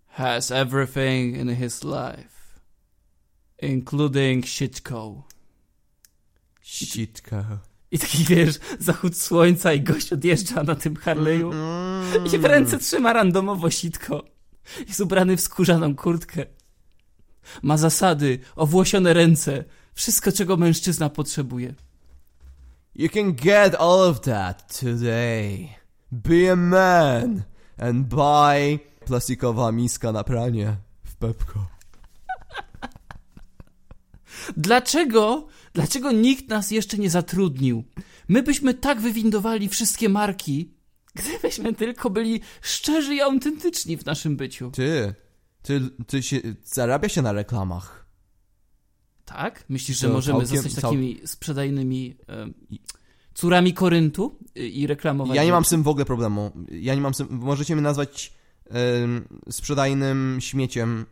has 0.06 0.50
everything 0.50 1.36
in 1.36 1.48
his 1.48 1.84
life, 1.84 2.60
including 3.58 4.42
shitco. 4.42 5.22
Sitka. 6.62 7.60
I 7.90 7.98
taki, 7.98 8.24
wiesz, 8.24 8.58
zachód 8.78 9.18
słońca 9.18 9.72
i 9.72 9.80
gość 9.80 10.12
odjeżdża 10.12 10.62
na 10.62 10.74
tym 10.74 10.94
Harley'u 10.94 11.52
i 12.34 12.38
w 12.38 12.44
ręce 12.44 12.78
trzyma 12.78 13.12
randomowo 13.12 13.70
sitko. 13.70 14.24
Jest 14.88 15.00
ubrany 15.00 15.36
w 15.36 15.40
skórzaną 15.40 15.96
kurtkę. 15.96 16.46
Ma 17.62 17.76
zasady, 17.76 18.38
owłosione 18.56 19.12
ręce, 19.12 19.64
wszystko 19.94 20.32
czego 20.32 20.56
mężczyzna 20.56 21.10
potrzebuje. 21.10 21.74
You 22.94 23.08
can 23.08 23.32
get 23.32 23.74
all 23.74 24.00
of 24.10 24.20
that 24.20 24.80
today. 24.80 25.68
Be 26.12 26.52
a 26.52 26.56
man 26.56 27.42
and 27.78 28.06
buy 28.06 28.78
plastikowa 29.06 29.72
miska 29.72 30.12
na 30.12 30.24
pranie 30.24 30.76
w 31.04 31.16
Pepko. 31.16 31.66
Dlaczego, 34.56 35.46
dlaczego 35.72 36.12
nikt 36.12 36.48
nas 36.48 36.70
jeszcze 36.70 36.98
nie 36.98 37.10
zatrudnił? 37.10 37.84
My 38.28 38.42
byśmy 38.42 38.74
tak 38.74 39.00
wywindowali 39.00 39.68
wszystkie 39.68 40.08
marki, 40.08 40.70
gdybyśmy 41.14 41.74
tylko 41.74 42.10
byli 42.10 42.40
szczerzy 42.62 43.14
i 43.14 43.20
autentyczni 43.20 43.96
w 43.96 44.06
naszym 44.06 44.36
byciu. 44.36 44.70
Ty, 44.70 45.14
ty, 45.62 45.80
ty 46.06 46.22
się, 46.22 46.40
zarabia 46.64 47.08
się 47.08 47.22
na 47.22 47.32
reklamach. 47.32 48.06
Tak? 49.24 49.64
Myślisz, 49.68 49.98
że 49.98 50.08
możemy 50.08 50.38
całkiem- 50.46 50.62
zostać 50.62 50.82
takimi 50.82 51.20
sprzedajnymi 51.24 52.16
e, 52.28 52.46
córami 53.34 53.74
Koryntu 53.74 54.38
i- 54.54 54.80
i 54.80 54.86
reklamować? 54.86 55.36
Ja 55.36 55.44
nie 55.44 55.52
mam 55.52 55.64
z 55.64 55.68
tym 55.68 55.82
w 55.82 55.88
ogóle 55.88 56.04
problemu. 56.04 56.50
Ja 56.70 56.94
nie 56.94 57.00
mam 57.00 57.14
z 57.14 57.16
tym, 57.16 57.26
możecie 57.30 57.74
mnie 57.74 57.82
nazwać 57.82 58.32
em, 58.70 59.24
sprzedajnym 59.50 60.36
śmieciem. 60.40 61.06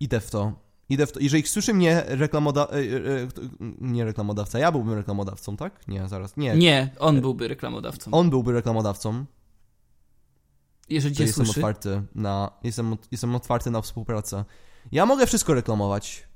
Idę 0.00 0.20
w 0.20 0.30
to. 0.30 0.52
Idę 0.88 1.06
w 1.06 1.12
to. 1.12 1.20
Jeżeli 1.20 1.42
słyszy 1.46 1.74
mnie 1.74 2.02
reklamoda... 2.06 2.66
e, 2.66 3.22
e, 3.22 3.26
kto- 3.26 3.42
nie 3.80 4.04
reklamodawca, 4.04 4.58
ja 4.58 4.72
byłbym 4.72 4.94
reklamodawcą, 4.94 5.56
tak? 5.56 5.88
Nie, 5.88 6.08
zaraz, 6.08 6.36
nie. 6.36 6.56
Nie, 6.56 6.90
on 6.98 7.20
byłby 7.20 7.48
reklamodawcą. 7.48 8.10
On 8.10 8.30
byłby 8.30 8.52
reklamodawcą. 8.52 9.24
Jeżeli 10.88 11.14
cię 11.16 11.24
jestem 11.24 11.44
słyszy. 11.46 11.60
otwarty 11.60 12.02
na, 12.14 12.50
jestem, 12.64 12.96
jestem 13.12 13.34
otwarty 13.34 13.70
na 13.70 13.80
współpracę. 13.82 14.44
Ja 14.92 15.06
mogę 15.06 15.26
wszystko 15.26 15.54
reklamować. 15.54 16.28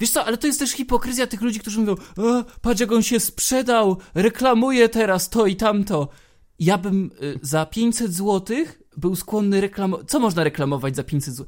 Wiesz 0.00 0.10
co, 0.10 0.24
ale 0.24 0.36
to 0.36 0.46
jest 0.46 0.58
też 0.58 0.70
hipokryzja 0.70 1.26
tych 1.26 1.42
ludzi, 1.42 1.60
którzy 1.60 1.80
mówią, 1.80 1.94
e, 2.18 2.44
patrz 2.60 2.80
jak 2.80 2.92
on 2.92 3.02
się 3.02 3.20
sprzedał, 3.20 3.96
reklamuje 4.14 4.88
teraz 4.88 5.28
to 5.30 5.46
i 5.46 5.56
tamto. 5.56 6.08
Ja 6.58 6.78
bym 6.78 7.10
y, 7.22 7.38
za 7.42 7.66
500 7.66 8.14
złotych 8.14 8.82
był 8.96 9.16
skłonny 9.16 9.60
reklamować... 9.60 10.08
Co 10.08 10.20
można 10.20 10.44
reklamować 10.44 10.96
za 10.96 11.02
500 11.04 11.34
zł? 11.34 11.46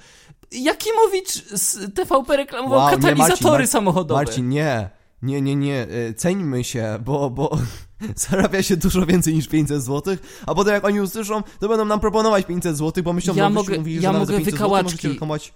Jakimowicz 0.52 1.32
z 1.52 1.94
TVP 1.94 2.36
reklamował 2.36 2.78
Wow, 2.78 2.90
nie, 2.90 2.96
Marcin, 2.96 3.16
katalizatory 3.16 3.58
Mar- 3.64 3.66
samochodowe. 3.70 4.20
Marcin, 4.24 4.48
nie. 4.48 4.90
Nie, 5.22 5.40
nie, 5.42 5.56
nie. 5.56 5.86
e, 6.08 6.14
Ceńmy 6.14 6.64
się, 6.64 6.98
bo, 7.04 7.30
bo 7.30 7.58
zarabia 8.16 8.62
się 8.62 8.76
dużo 8.76 9.06
więcej 9.06 9.34
niż 9.34 9.48
500 9.48 9.82
zł, 9.82 10.16
a 10.46 10.54
potem 10.54 10.74
jak 10.74 10.84
oni 10.84 11.00
usłyszą, 11.00 11.42
to 11.60 11.68
będą 11.68 11.84
nam 11.84 12.00
proponować 12.00 12.46
500 12.46 12.76
zł, 12.76 13.04
bo 13.04 13.12
myślą, 13.12 13.34
Ja 13.34 13.44
wyście 13.50 13.54
mogę- 13.54 13.78
mówili, 13.78 14.02
ja 14.02 14.12
że 14.12 14.18
mogę 14.18 14.26
za 14.26 14.32
500 14.32 14.44
zł 14.44 14.52
wykałaczki. 14.52 14.90
możecie 14.92 15.08
reklamować... 15.08 15.54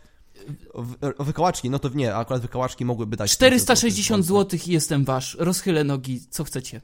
O, 1.18 1.24
wykałaczki, 1.24 1.70
no 1.70 1.78
to 1.78 1.88
nie, 1.88 2.14
akurat 2.14 2.42
wykałaczki 2.42 2.84
mogłyby 2.84 3.16
dać 3.16 3.36
500 3.36 3.62
460 3.62 4.24
zł. 4.24 4.60
i 4.66 4.70
jestem 4.70 5.04
wasz. 5.04 5.36
Rozchylę 5.40 5.84
nogi, 5.84 6.20
co 6.30 6.44
chcecie. 6.44 6.80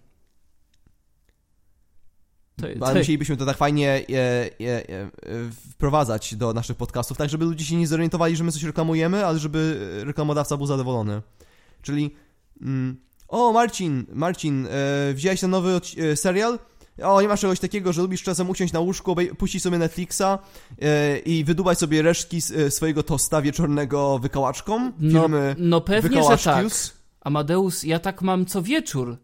To, 2.57 2.67
Ale 2.67 2.93
to, 2.93 2.99
musielibyśmy 2.99 3.37
to 3.37 3.47
tak 3.47 3.57
fajnie 3.57 3.89
e, 3.89 4.51
e, 4.61 4.89
e, 4.89 5.11
wprowadzać 5.71 6.35
do 6.35 6.53
naszych 6.53 6.77
podcastów, 6.77 7.19
tak 7.19 7.31
żeby 7.31 7.45
ludzie 7.45 7.65
się 7.65 7.77
nie 7.77 7.87
zorientowali, 7.87 8.37
że 8.37 8.45
my 8.45 8.53
coś 8.53 8.63
reklamujemy, 8.63 9.27
ale 9.27 9.39
żeby 9.39 9.91
reklamodawca 10.05 10.57
był 10.57 10.67
zadowolony. 10.67 11.23
Czyli 11.83 12.15
mm, 12.63 12.97
o 13.29 13.53
Marcin, 13.53 14.07
Marcin, 14.13 14.67
e, 14.67 15.15
wziąłeś 15.15 15.41
ten 15.41 15.51
nowy 15.51 15.81
e, 15.99 16.17
serial? 16.17 16.59
O, 17.03 17.23
nie 17.23 17.29
masz 17.29 17.41
czegoś 17.41 17.61
takiego, 17.61 17.93
że 17.93 18.03
lubisz 18.03 18.23
czasem 18.23 18.51
usiąść 18.51 18.73
na 18.73 18.81
łóżku, 18.81 19.17
puścić 19.39 19.63
sobie 19.63 19.79
Netflixa 19.79 20.23
e, 20.83 21.19
i 21.19 21.45
wydubać 21.45 21.79
sobie 21.79 22.03
resztki 22.03 22.37
e, 22.57 22.71
swojego 22.71 23.03
tosta 23.03 23.43
wieczornego 23.43 24.19
wykałaczką? 24.19 24.93
no, 24.99 25.21
Firmy 25.21 25.57
no 25.59 25.81
pewnie, 25.81 26.23
że 26.23 26.39
tak. 26.39 26.67
Amadeus, 27.21 27.83
ja 27.83 27.99
tak 27.99 28.23
mam 28.23 28.47
co 28.47 28.63
wieczór. 28.63 29.17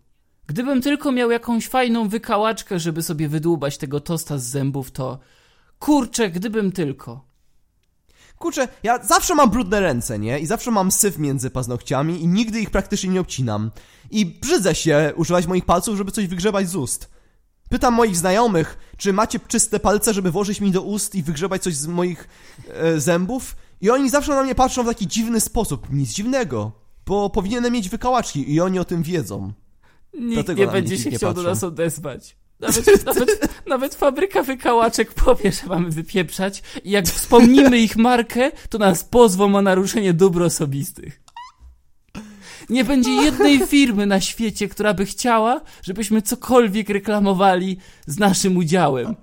Gdybym 0.46 0.82
tylko 0.82 1.12
miał 1.12 1.30
jakąś 1.30 1.68
fajną 1.68 2.08
wykałaczkę, 2.08 2.78
żeby 2.78 3.02
sobie 3.02 3.28
wydłubać 3.28 3.78
tego 3.78 4.00
tosta 4.00 4.38
z 4.38 4.44
zębów, 4.44 4.90
to... 4.90 5.18
Kurczę, 5.78 6.30
gdybym 6.30 6.72
tylko. 6.72 7.24
Kurczę, 8.38 8.68
ja 8.82 9.04
zawsze 9.04 9.34
mam 9.34 9.50
brudne 9.50 9.80
ręce, 9.80 10.18
nie? 10.18 10.38
I 10.38 10.46
zawsze 10.46 10.70
mam 10.70 10.90
syf 10.90 11.18
między 11.18 11.50
paznokciami 11.50 12.22
i 12.22 12.26
nigdy 12.26 12.60
ich 12.60 12.70
praktycznie 12.70 13.10
nie 13.10 13.20
obcinam. 13.20 13.70
I 14.10 14.26
brzydzę 14.26 14.74
się 14.74 15.12
używać 15.16 15.46
moich 15.46 15.64
palców, 15.64 15.96
żeby 15.96 16.12
coś 16.12 16.26
wygrzebać 16.26 16.68
z 16.68 16.76
ust. 16.76 17.11
Pytam 17.72 17.94
moich 17.94 18.16
znajomych, 18.16 18.78
czy 18.96 19.12
macie 19.12 19.40
czyste 19.48 19.80
palce, 19.80 20.14
żeby 20.14 20.30
włożyć 20.30 20.60
mi 20.60 20.70
do 20.70 20.82
ust 20.82 21.14
i 21.14 21.22
wygrzebać 21.22 21.62
coś 21.62 21.74
z 21.74 21.86
moich 21.86 22.28
e, 22.68 23.00
zębów? 23.00 23.56
I 23.80 23.90
oni 23.90 24.10
zawsze 24.10 24.34
na 24.34 24.42
mnie 24.42 24.54
patrzą 24.54 24.82
w 24.82 24.86
taki 24.86 25.06
dziwny 25.06 25.40
sposób. 25.40 25.92
Nic 25.92 26.10
dziwnego, 26.10 26.72
bo 27.06 27.30
powinienem 27.30 27.72
mieć 27.72 27.88
wykałaczki 27.88 28.52
i 28.54 28.60
oni 28.60 28.78
o 28.78 28.84
tym 28.84 29.02
wiedzą. 29.02 29.52
Nikt 30.14 30.34
Dlatego 30.34 30.60
nie 30.60 30.66
będzie 30.66 30.98
się 30.98 31.10
chciał 31.10 31.30
do 31.30 31.34
patrzą. 31.34 31.48
nas 31.50 31.64
odezwać. 31.64 32.36
Nawet, 32.60 33.04
nawet, 33.06 33.48
nawet 33.66 33.94
fabryka 33.94 34.42
wykałaczek 34.42 35.14
powie, 35.14 35.52
że 35.52 35.66
mamy 35.66 35.90
wypieprzać 35.90 36.62
i 36.84 36.90
jak 36.90 37.06
wspomnimy 37.06 37.78
ich 37.78 37.96
markę, 37.96 38.50
to 38.68 38.78
nas 38.78 39.04
pozwą 39.04 39.54
o 39.54 39.62
naruszenie 39.62 40.14
dóbr 40.14 40.42
osobistych. 40.42 41.21
Nie 42.70 42.84
będzie 42.84 43.10
jednej 43.10 43.66
firmy 43.66 44.06
na 44.06 44.20
świecie, 44.20 44.68
która 44.68 44.94
by 44.94 45.06
chciała, 45.06 45.60
żebyśmy 45.82 46.22
cokolwiek 46.22 46.88
reklamowali 46.88 47.76
z 48.06 48.18
naszym 48.18 48.56
udziałem. 48.56 49.16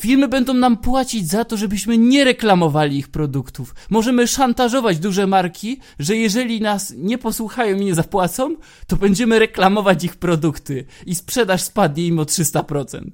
Firmy 0.00 0.28
będą 0.28 0.54
nam 0.54 0.76
płacić 0.76 1.28
za 1.28 1.44
to, 1.44 1.56
żebyśmy 1.56 1.98
nie 1.98 2.24
reklamowali 2.24 2.98
ich 2.98 3.08
produktów. 3.08 3.74
Możemy 3.90 4.26
szantażować 4.26 4.98
duże 4.98 5.26
marki, 5.26 5.80
że 5.98 6.16
jeżeli 6.16 6.60
nas 6.60 6.94
nie 6.96 7.18
posłuchają 7.18 7.76
i 7.76 7.84
nie 7.84 7.94
zapłacą, 7.94 8.56
to 8.86 8.96
będziemy 8.96 9.38
reklamować 9.38 10.04
ich 10.04 10.16
produkty 10.16 10.84
i 11.06 11.14
sprzedaż 11.14 11.62
spadnie 11.62 12.06
im 12.06 12.18
o 12.18 12.22
300%. 12.22 13.10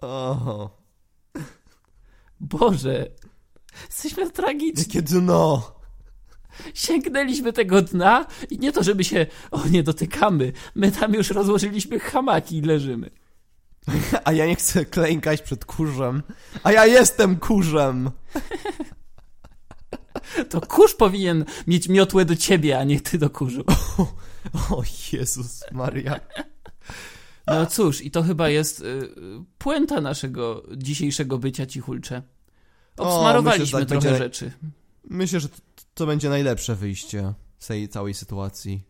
Oho, 0.00 0.70
Boże, 2.40 3.06
jesteśmy 3.86 4.30
tragiczni. 4.30 4.84
jakie 4.86 5.02
dno. 5.02 5.73
Sięgnęliśmy 6.74 7.52
tego 7.52 7.82
dna 7.82 8.26
i 8.50 8.58
nie 8.58 8.72
to, 8.72 8.82
żeby 8.82 9.04
się 9.04 9.26
o 9.50 9.68
nie 9.68 9.82
dotykamy. 9.82 10.52
My 10.74 10.92
tam 10.92 11.14
już 11.14 11.30
rozłożyliśmy 11.30 12.00
hamaki 12.00 12.56
i 12.56 12.62
leżymy. 12.62 13.10
A 14.24 14.32
ja 14.32 14.46
nie 14.46 14.56
chcę 14.56 14.84
klękać 14.84 15.42
przed 15.42 15.64
kurzem. 15.64 16.22
A 16.62 16.72
ja 16.72 16.86
jestem 16.86 17.36
kurzem. 17.36 18.10
To 20.50 20.60
kurz 20.60 20.94
powinien 20.94 21.44
mieć 21.66 21.88
miotłę 21.88 22.24
do 22.24 22.36
ciebie, 22.36 22.78
a 22.78 22.84
nie 22.84 23.00
ty 23.00 23.18
do 23.18 23.30
kurzu. 23.30 23.64
O 24.70 24.82
Jezus 25.12 25.60
Maria. 25.72 26.20
No 27.46 27.66
cóż, 27.66 28.02
i 28.02 28.10
to 28.10 28.22
chyba 28.22 28.48
jest 28.48 28.80
y, 28.80 29.08
puenta 29.58 30.00
naszego 30.00 30.62
dzisiejszego 30.76 31.38
bycia 31.38 31.66
cichulcze. 31.66 32.22
Obsmarowaliśmy 32.96 33.64
myślę, 33.64 33.80
że 33.80 33.86
tak 33.86 33.88
trochę 33.88 34.08
będzie- 34.08 34.24
rzeczy. 34.24 34.52
Myślę, 35.10 35.40
że 35.40 35.48
to, 35.94 36.04
to 36.04 36.06
będzie 36.06 36.28
najlepsze 36.28 36.74
wyjście 36.74 37.34
z 37.58 37.66
tej 37.66 37.88
całej 37.88 38.14
sytuacji. 38.14 38.82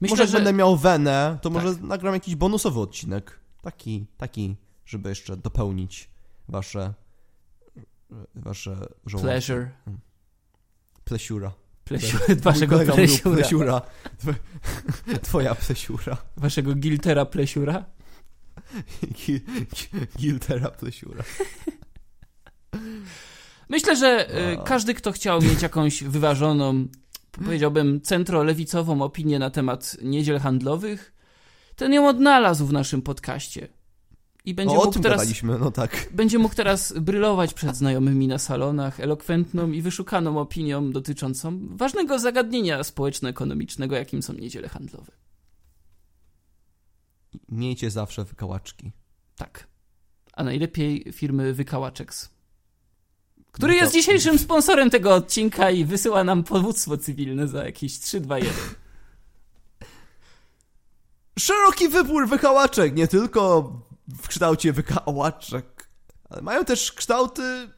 Myślę, 0.00 0.12
może 0.16 0.26
że 0.26 0.32
Tak. 0.32 0.42
będę 0.44 0.58
miał 0.58 0.76
wenę, 0.76 1.38
to 1.42 1.50
może 1.50 1.74
nagram 1.80 2.14
jakiś 2.14 2.36
bonusowy 2.36 2.80
odcinek. 2.80 3.38
Taki, 3.62 4.06
taki, 4.16 4.56
żeby 4.86 5.08
jeszcze 5.08 5.36
dopełnić 5.36 6.10
wasze 6.48 6.94
wasze 8.34 8.70
żołądki. 9.06 9.30
pleasure, 9.30 9.70
Plesiura. 11.04 11.52
plesiu, 11.84 12.18
Mój 12.28 12.36
waszego 12.36 12.78
plesiura, 12.78 13.34
plesiura. 13.36 13.82
Tw- 14.24 14.34
Twoja 15.22 15.54
plesiura. 15.54 16.16
waszego 16.36 16.74
giltera 16.74 17.24
plesiura. 17.26 17.84
Gi- 19.02 19.40
gi- 19.74 20.06
Giltera 20.18 20.70
plesiura. 20.70 21.24
Myślę, 23.72 23.96
że 23.96 24.38
y, 24.52 24.58
A. 24.58 24.62
każdy, 24.62 24.94
kto 24.94 25.12
chciał 25.12 25.42
mieć 25.42 25.62
jakąś 25.62 26.04
wyważoną, 26.04 26.86
powiedziałbym, 27.44 28.00
centrolewicową 28.00 29.02
opinię 29.02 29.38
na 29.38 29.50
temat 29.50 29.96
niedziel 30.02 30.38
handlowych, 30.38 31.12
ten 31.76 31.92
ją 31.92 32.08
odnalazł 32.08 32.66
w 32.66 32.72
naszym 32.72 33.02
podcaście. 33.02 33.68
I 34.44 34.54
będzie 34.54 34.76
O, 34.76 34.84
mógł 34.84 35.00
teraz 35.00 35.42
no 35.42 35.70
tak. 35.70 36.08
będzie 36.12 36.38
mógł 36.38 36.54
teraz 36.54 36.92
brylować 37.00 37.54
przed 37.54 37.76
znajomymi 37.76 38.28
na 38.28 38.38
salonach 38.38 39.00
elokwentną 39.00 39.70
i 39.70 39.82
wyszukaną 39.82 40.38
opinią 40.38 40.90
dotyczącą 40.90 41.60
ważnego 41.70 42.18
zagadnienia 42.18 42.84
społeczno-ekonomicznego, 42.84 43.96
jakim 43.96 44.22
są 44.22 44.32
niedziele 44.32 44.68
handlowe. 44.68 45.12
Miejcie 47.48 47.90
zawsze 47.90 48.24
wykałaczki. 48.24 48.92
Tak. 49.36 49.66
A 50.32 50.44
najlepiej 50.44 51.12
firmy 51.12 51.54
Wykałaczeks. 51.54 52.31
Który 53.52 53.72
No 53.72 53.78
to- 53.78 53.84
jest 53.84 53.94
dzisiejszym 53.94 54.38
sponsorem 54.38 54.90
tego 54.90 55.14
odcinka 55.14 55.70
i 55.70 55.84
wysyła 55.84 56.24
nam 56.24 56.44
powództwo 56.44 56.96
cywilne 56.96 57.48
za 57.48 57.64
jakieś 57.64 57.92
3-2-1. 57.92 58.46
Szeroki 61.38 61.88
wybór 61.88 62.28
wykałaczek, 62.28 62.96
nie 62.96 63.08
tylko 63.08 63.72
w 64.22 64.28
kształcie 64.28 64.72
wykałaczek, 64.72 65.88
ale 66.30 66.42
mają 66.42 66.64
też 66.64 66.92
kształty... 66.92 67.68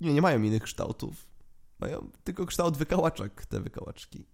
Nie, 0.00 0.14
nie 0.14 0.22
mają 0.22 0.42
innych 0.42 0.62
kształtów. 0.62 1.26
Mają 1.78 2.10
tylko 2.24 2.46
kształt 2.46 2.76
wykałaczek, 2.76 3.46
te 3.46 3.60
wykałaczki. 3.60 4.26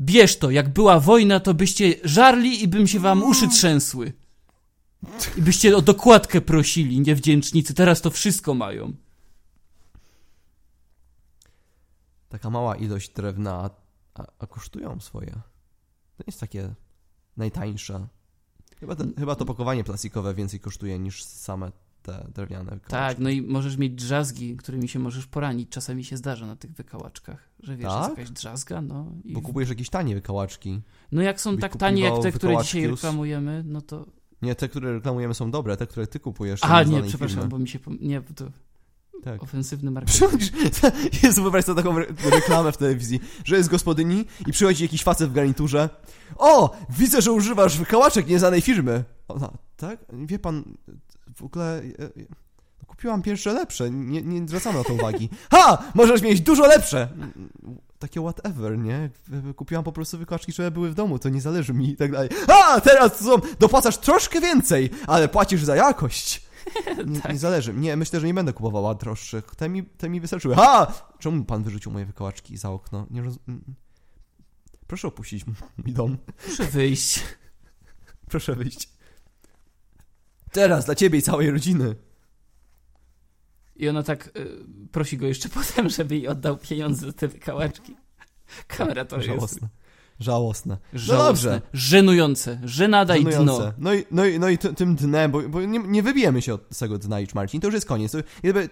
Bierz 0.00 0.36
to, 0.38 0.50
jak 0.50 0.68
była 0.68 1.00
wojna, 1.00 1.40
to 1.40 1.54
byście 1.54 1.94
żarli 2.04 2.62
i 2.62 2.68
bym 2.68 2.86
się 2.86 3.00
wam 3.00 3.22
uszy 3.22 3.48
trzęsły. 3.48 4.12
I 5.36 5.42
byście 5.42 5.76
o 5.76 5.82
dokładkę 5.82 6.40
prosili, 6.40 7.00
niewdzięcznicy. 7.00 7.74
Teraz 7.74 8.00
to 8.00 8.10
wszystko 8.10 8.54
mają. 8.54 8.92
Taka 12.28 12.50
mała 12.50 12.76
ilość 12.76 13.10
drewna, 13.10 13.70
a, 14.14 14.26
a 14.38 14.46
kosztują 14.46 15.00
swoje. 15.00 15.30
To 15.30 16.22
nie 16.22 16.26
jest 16.26 16.40
takie 16.40 16.74
najtańsze. 17.36 18.08
Chyba, 18.80 18.96
ten, 18.96 19.14
chyba 19.18 19.34
to 19.34 19.44
pakowanie 19.44 19.84
plastikowe 19.84 20.34
więcej 20.34 20.60
kosztuje 20.60 20.98
niż 20.98 21.24
same 21.24 21.72
te 22.02 22.26
drewniane 22.34 22.70
wykałaczki. 22.70 22.90
Tak, 22.90 23.18
no 23.18 23.30
i 23.30 23.42
możesz 23.42 23.76
mieć 23.76 23.94
drzazgi, 23.94 24.56
którymi 24.56 24.88
się 24.88 24.98
możesz 24.98 25.26
poranić. 25.26 25.68
Czasami 25.70 26.04
się 26.04 26.16
zdarza 26.16 26.46
na 26.46 26.56
tych 26.56 26.72
wykałaczkach, 26.72 27.48
że 27.60 27.76
wiesz, 27.76 27.88
Tak? 27.88 27.98
jest 27.98 28.18
jakaś 28.18 28.30
drzazga, 28.30 28.80
no 28.80 29.12
i... 29.24 29.32
Bo 29.32 29.40
kupujesz 29.42 29.68
jakieś 29.68 29.90
tanie 29.90 30.14
wykałaczki. 30.14 30.80
No 31.12 31.22
jak 31.22 31.40
są 31.40 31.52
byś 31.52 31.60
tak 31.60 31.76
tanie 31.76 32.02
jak 32.02 32.22
te, 32.22 32.32
które 32.32 32.56
dzisiaj 32.62 32.86
reklamujemy, 32.86 33.62
no 33.66 33.80
to... 33.80 34.06
Nie, 34.42 34.54
te, 34.54 34.68
które 34.68 34.92
reklamujemy 34.92 35.34
są 35.34 35.50
dobre, 35.50 35.76
te, 35.76 35.86
które 35.86 36.06
ty 36.06 36.20
kupujesz. 36.20 36.60
z 36.60 36.62
nie, 36.90 37.02
przepraszam, 37.08 37.48
bo 37.48 37.58
mi 37.58 37.68
się... 37.68 37.78
pom- 37.78 37.98
Nie, 38.00 38.20
bo 38.20 38.34
to 38.34 38.44
Tak. 39.24 39.42
ofensywny 39.42 39.90
marketing. 39.90 40.30
Jezu, 41.22 41.42
wyobraź 41.42 41.64
sobie 41.64 41.82
taką 41.82 41.96
re- 41.98 42.06
reklamę 42.30 42.72
w 42.72 42.76
telewizji, 42.76 43.20
że 43.44 43.56
jest 43.56 43.68
gospodyni 43.68 44.24
i 44.46 44.52
przychodzi 44.52 44.82
jakiś 44.82 45.02
facet 45.02 45.30
w 45.30 45.32
garniturze. 45.32 45.88
O, 46.36 46.76
widzę, 46.98 47.22
że 47.22 47.32
używasz 47.32 47.78
wykałaczek 47.78 48.28
nieznanej 48.28 48.60
firmy. 48.60 49.04
Ona, 49.28 49.50
tak? 49.76 49.98
Wie 50.12 50.38
pan, 50.38 50.64
w 51.36 51.42
ogóle... 51.42 51.78
e, 51.98 52.04
e, 52.04 52.10
Kupiłam 52.86 53.22
pierwsze 53.22 53.52
lepsze, 53.52 53.90
nie, 53.90 54.22
nie 54.22 54.48
zwracamy 54.48 54.78
na 54.78 54.84
to 54.84 54.94
uwagi. 54.94 55.28
Ha! 55.50 55.82
Możesz 55.94 56.22
mieć 56.22 56.40
dużo 56.40 56.66
lepsze! 56.66 57.08
Takie 57.98 58.20
whatever, 58.20 58.78
nie? 58.78 59.10
Kupiłam 59.56 59.84
po 59.84 59.92
prostu 59.92 60.18
wykałaczki, 60.18 60.52
które 60.52 60.70
były 60.70 60.90
w 60.90 60.94
domu, 60.94 61.18
to 61.18 61.28
nie 61.28 61.40
zależy 61.40 61.74
mi 61.74 61.90
i 61.90 61.96
tak 61.96 62.12
dalej. 62.12 62.28
A! 62.48 62.80
Teraz 62.80 63.20
są, 63.20 63.36
dopłacasz 63.58 63.98
troszkę 63.98 64.40
więcej, 64.40 64.90
ale 65.06 65.28
płacisz 65.28 65.64
za 65.64 65.76
jakość. 65.76 66.48
Nie, 67.06 67.20
Tak. 67.20 67.32
nie 67.32 67.38
zależy. 67.38 67.74
Nie, 67.74 67.96
myślę, 67.96 68.20
że 68.20 68.26
nie 68.26 68.34
będę 68.34 68.52
kupowała 68.52 68.94
droższych. 68.94 69.44
Te 69.56 69.68
mi, 69.68 69.82
te 69.84 70.08
mi 70.08 70.20
wystarczyły. 70.20 70.54
Ha! 70.54 70.92
Czemu 71.18 71.44
pan 71.44 71.62
wyrzucił 71.62 71.92
moje 71.92 72.06
wykałaczki 72.06 72.56
za 72.56 72.70
okno? 72.70 73.06
Nie 73.10 73.22
roz... 73.22 73.38
Proszę 74.86 75.08
opuścić 75.08 75.44
mój 75.84 75.92
dom. 75.92 76.18
Muszę 76.48 76.64
wyjść. 76.64 77.24
Proszę 78.30 78.54
wyjść. 78.54 78.88
Teraz 80.52 80.84
dla 80.84 80.94
ciebie 80.94 81.18
i 81.18 81.22
całej 81.22 81.50
rodziny. 81.50 81.94
I 83.78 83.88
ona 83.88 84.02
tak 84.02 84.26
y, 84.26 84.64
prosi 84.92 85.18
go 85.18 85.26
jeszcze 85.26 85.48
potem, 85.58 85.88
żeby 85.88 86.14
jej 86.14 86.28
oddał 86.28 86.56
pieniądze 86.56 87.06
za 87.06 87.12
te 87.12 87.28
wykałaczki. 87.28 87.96
Kamera 88.66 89.04
to 89.04 89.16
jest 89.16 89.28
Żałosne. 89.28 89.68
Żałosne. 90.20 90.78
żałosne, 90.92 91.50
dobrze. 91.50 91.60
żenujące, 91.72 92.60
żenada 92.64 93.16
i 93.16 93.24
dno. 93.24 93.72
No 93.78 93.94
i, 93.94 94.04
no 94.10 94.26
i, 94.26 94.38
no 94.38 94.48
i 94.48 94.58
tym 94.58 94.96
dnem, 94.96 95.30
bo, 95.30 95.48
bo 95.48 95.60
nie, 95.60 95.78
nie 95.78 96.02
wybijemy 96.02 96.42
się 96.42 96.54
od 96.54 96.78
tego 96.78 96.98
dna 96.98 97.20
już, 97.20 97.34
Marcin. 97.34 97.60
To 97.60 97.66
już 97.66 97.74
jest 97.74 97.86
koniec. 97.86 98.12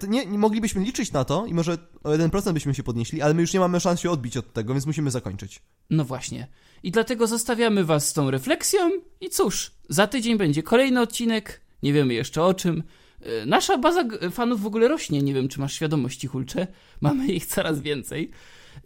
Nie, 0.09 0.27
nie 0.27 0.39
moglibyśmy 0.39 0.85
liczyć 0.85 1.13
na 1.13 1.25
to 1.25 1.47
i 1.47 1.55
może 1.55 1.79
o 2.05 2.11
1% 2.11 2.53
byśmy 2.53 2.75
się 2.75 2.83
podnieśli, 2.83 3.23
ale 3.23 3.35
my 3.35 3.41
już 3.41 3.53
nie 3.53 3.61
mamy 3.61 3.81
szans 3.81 4.01
się 4.01 4.11
odbić 4.11 4.37
od 4.37 4.53
tego, 4.53 4.75
więc 4.75 4.87
musimy 4.87 5.11
zakończyć. 5.11 5.63
No 5.91 6.05
właśnie. 6.05 6.49
I 6.83 6.91
dlatego 6.91 7.27
zostawiamy 7.27 7.85
was 7.85 8.09
z 8.09 8.13
tą 8.13 8.31
refleksją 8.31 8.91
i 9.21 9.31
cóż, 9.31 9.71
za 9.89 10.07
tydzień 10.07 10.39
będzie 10.39 10.63
kolejny 10.63 11.01
odcinek, 11.01 11.61
nie 11.83 11.93
wiemy 11.93 12.15
jeszcze 12.15 12.43
o 12.43 12.55
czym. 12.55 12.83
Y, 13.43 13.47
Nasza 13.47 13.79
baza 13.79 14.05
fanów 14.31 14.61
w 14.63 14.67
ogóle 14.67 14.89
rośnie, 14.89 15.23
nie 15.23 15.35
wiem 15.35 15.49
czy 15.49 15.61
masz 15.61 15.73
świadomość, 15.73 16.27
Hulcze. 16.27 16.67
Mamy 17.01 17.27
ich 17.27 17.47
coraz 17.47 17.81
więcej. 17.81 18.31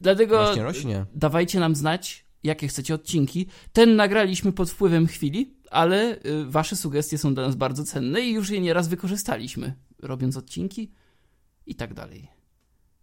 Dlatego 0.00 0.44
Właśnie 0.44 0.62
rośnie. 0.62 1.06
dawajcie 1.14 1.60
nam 1.60 1.74
znać, 1.76 2.26
jakie 2.42 2.68
chcecie 2.68 2.94
odcinki. 2.94 3.46
Ten 3.72 3.96
nagraliśmy 3.96 4.52
pod 4.52 4.70
wpływem 4.70 5.06
chwili, 5.06 5.54
ale 5.70 6.16
y, 6.16 6.44
wasze 6.46 6.76
sugestie 6.76 7.18
są 7.18 7.34
dla 7.34 7.46
nas 7.46 7.54
bardzo 7.56 7.84
cenne 7.84 8.20
i 8.20 8.32
już 8.32 8.50
je 8.50 8.60
nieraz 8.60 8.88
wykorzystaliśmy, 8.88 9.74
robiąc 9.98 10.36
odcinki 10.36 10.92
i 11.66 11.74
tak 11.74 11.94
dalej. 11.94 12.28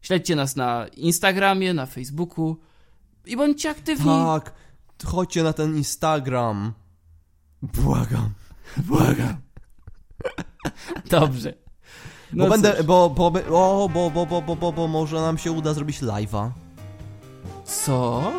Śledźcie 0.02 0.36
nas 0.36 0.56
na 0.56 0.88
Instagramie, 0.88 1.74
na 1.74 1.86
Facebooku 1.86 2.58
i 3.26 3.38
bądźcie 3.38 3.70
aktywni. 3.70 4.06
Tak, 4.06 4.54
chodźcie 5.06 5.44
na 5.44 5.54
ten 5.54 5.78
Instagram. 5.78 6.74
Błagam. 7.62 8.30
Błagam. 8.78 9.38
Dobrze. 11.10 11.54
Bo 12.34 12.44
No 12.44 12.50
będę, 12.50 12.74
cóż. 12.78 12.86
bo, 12.86 13.10
bo, 13.10 13.26
o, 13.50 13.90
bo, 13.94 14.10
bo, 14.12 14.26
bo, 14.26 14.42
bo, 14.42 14.56
bo, 14.56 14.72
bo 14.72 14.88
może 14.88 15.22
nam 15.22 15.38
się 15.38 15.52
uda 15.52 15.74
zrobić 15.74 16.02
live'a. 16.02 16.50
Co? 17.66 18.32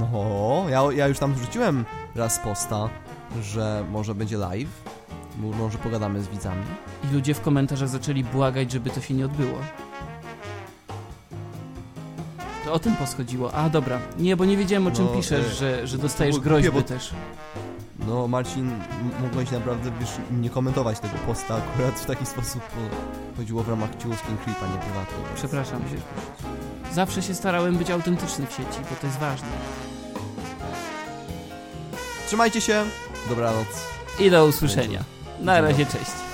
No, 0.00 0.64
ja, 0.68 0.82
ja 0.92 1.08
już 1.08 1.18
tam 1.18 1.34
wrzuciłem 1.34 1.84
raz 2.14 2.38
posta, 2.38 2.88
że 3.42 3.84
może 3.90 4.14
będzie 4.14 4.36
live. 4.36 4.82
Mo- 5.38 5.50
Może 5.56 5.78
pogadamy 5.78 6.22
z 6.22 6.28
widzami. 6.28 6.62
I 7.10 7.14
ludzie 7.14 7.34
w 7.34 7.40
komentarzach 7.40 7.88
zaczęli 7.88 8.24
błagać, 8.24 8.72
żeby 8.72 8.90
to 8.90 9.00
się 9.00 9.14
nie 9.14 9.24
odbyło. 9.24 9.58
To 12.64 12.72
o 12.72 12.78
tym 12.78 12.96
poschodziło. 12.96 13.54
A, 13.54 13.68
dobra. 13.70 13.98
Nie, 14.18 14.36
bo 14.36 14.44
nie 14.44 14.56
wiedziałem, 14.56 14.86
o 14.86 14.90
czym 14.90 15.04
No, 15.04 15.10
piszesz, 15.10 15.46
e, 15.46 15.54
że, 15.54 15.86
że 15.86 15.96
to 15.96 16.02
dostajesz 16.02 16.34
było 16.34 16.44
groźby 16.44 16.70
bo- 16.72 16.82
też. 16.82 17.10
No, 18.08 18.28
Marcin, 18.28 18.70
mogłeś 19.22 19.50
naprawdę 19.50 19.90
wiesz, 20.00 20.10
nie 20.30 20.50
komentować 20.50 21.00
tego 21.00 21.14
posta 21.26 21.54
akurat 21.54 22.00
w 22.00 22.06
taki 22.06 22.26
sposób, 22.26 22.62
bo 22.74 23.36
chodziło 23.36 23.62
w 23.62 23.68
ramach 23.68 23.90
Ciulskin 23.90 24.36
Creepa, 24.36 24.66
nie 24.66 24.78
prywatnie. 24.78 25.16
Przepraszam. 25.34 25.82
Zawsze 26.92 27.22
się 27.22 27.34
starałem 27.34 27.76
być 27.76 27.90
autentyczny 27.90 28.46
w 28.46 28.50
sieci, 28.52 28.80
bo 28.90 28.96
to 29.00 29.06
jest 29.06 29.18
ważne. 29.18 29.48
Trzymajcie 32.26 32.60
się, 32.60 32.84
dobranoc. 33.28 33.66
I 34.18 34.30
do 34.30 34.46
usłyszenia. 34.46 35.04
Na 35.40 35.60
razie, 35.60 35.86
cześć. 35.86 36.27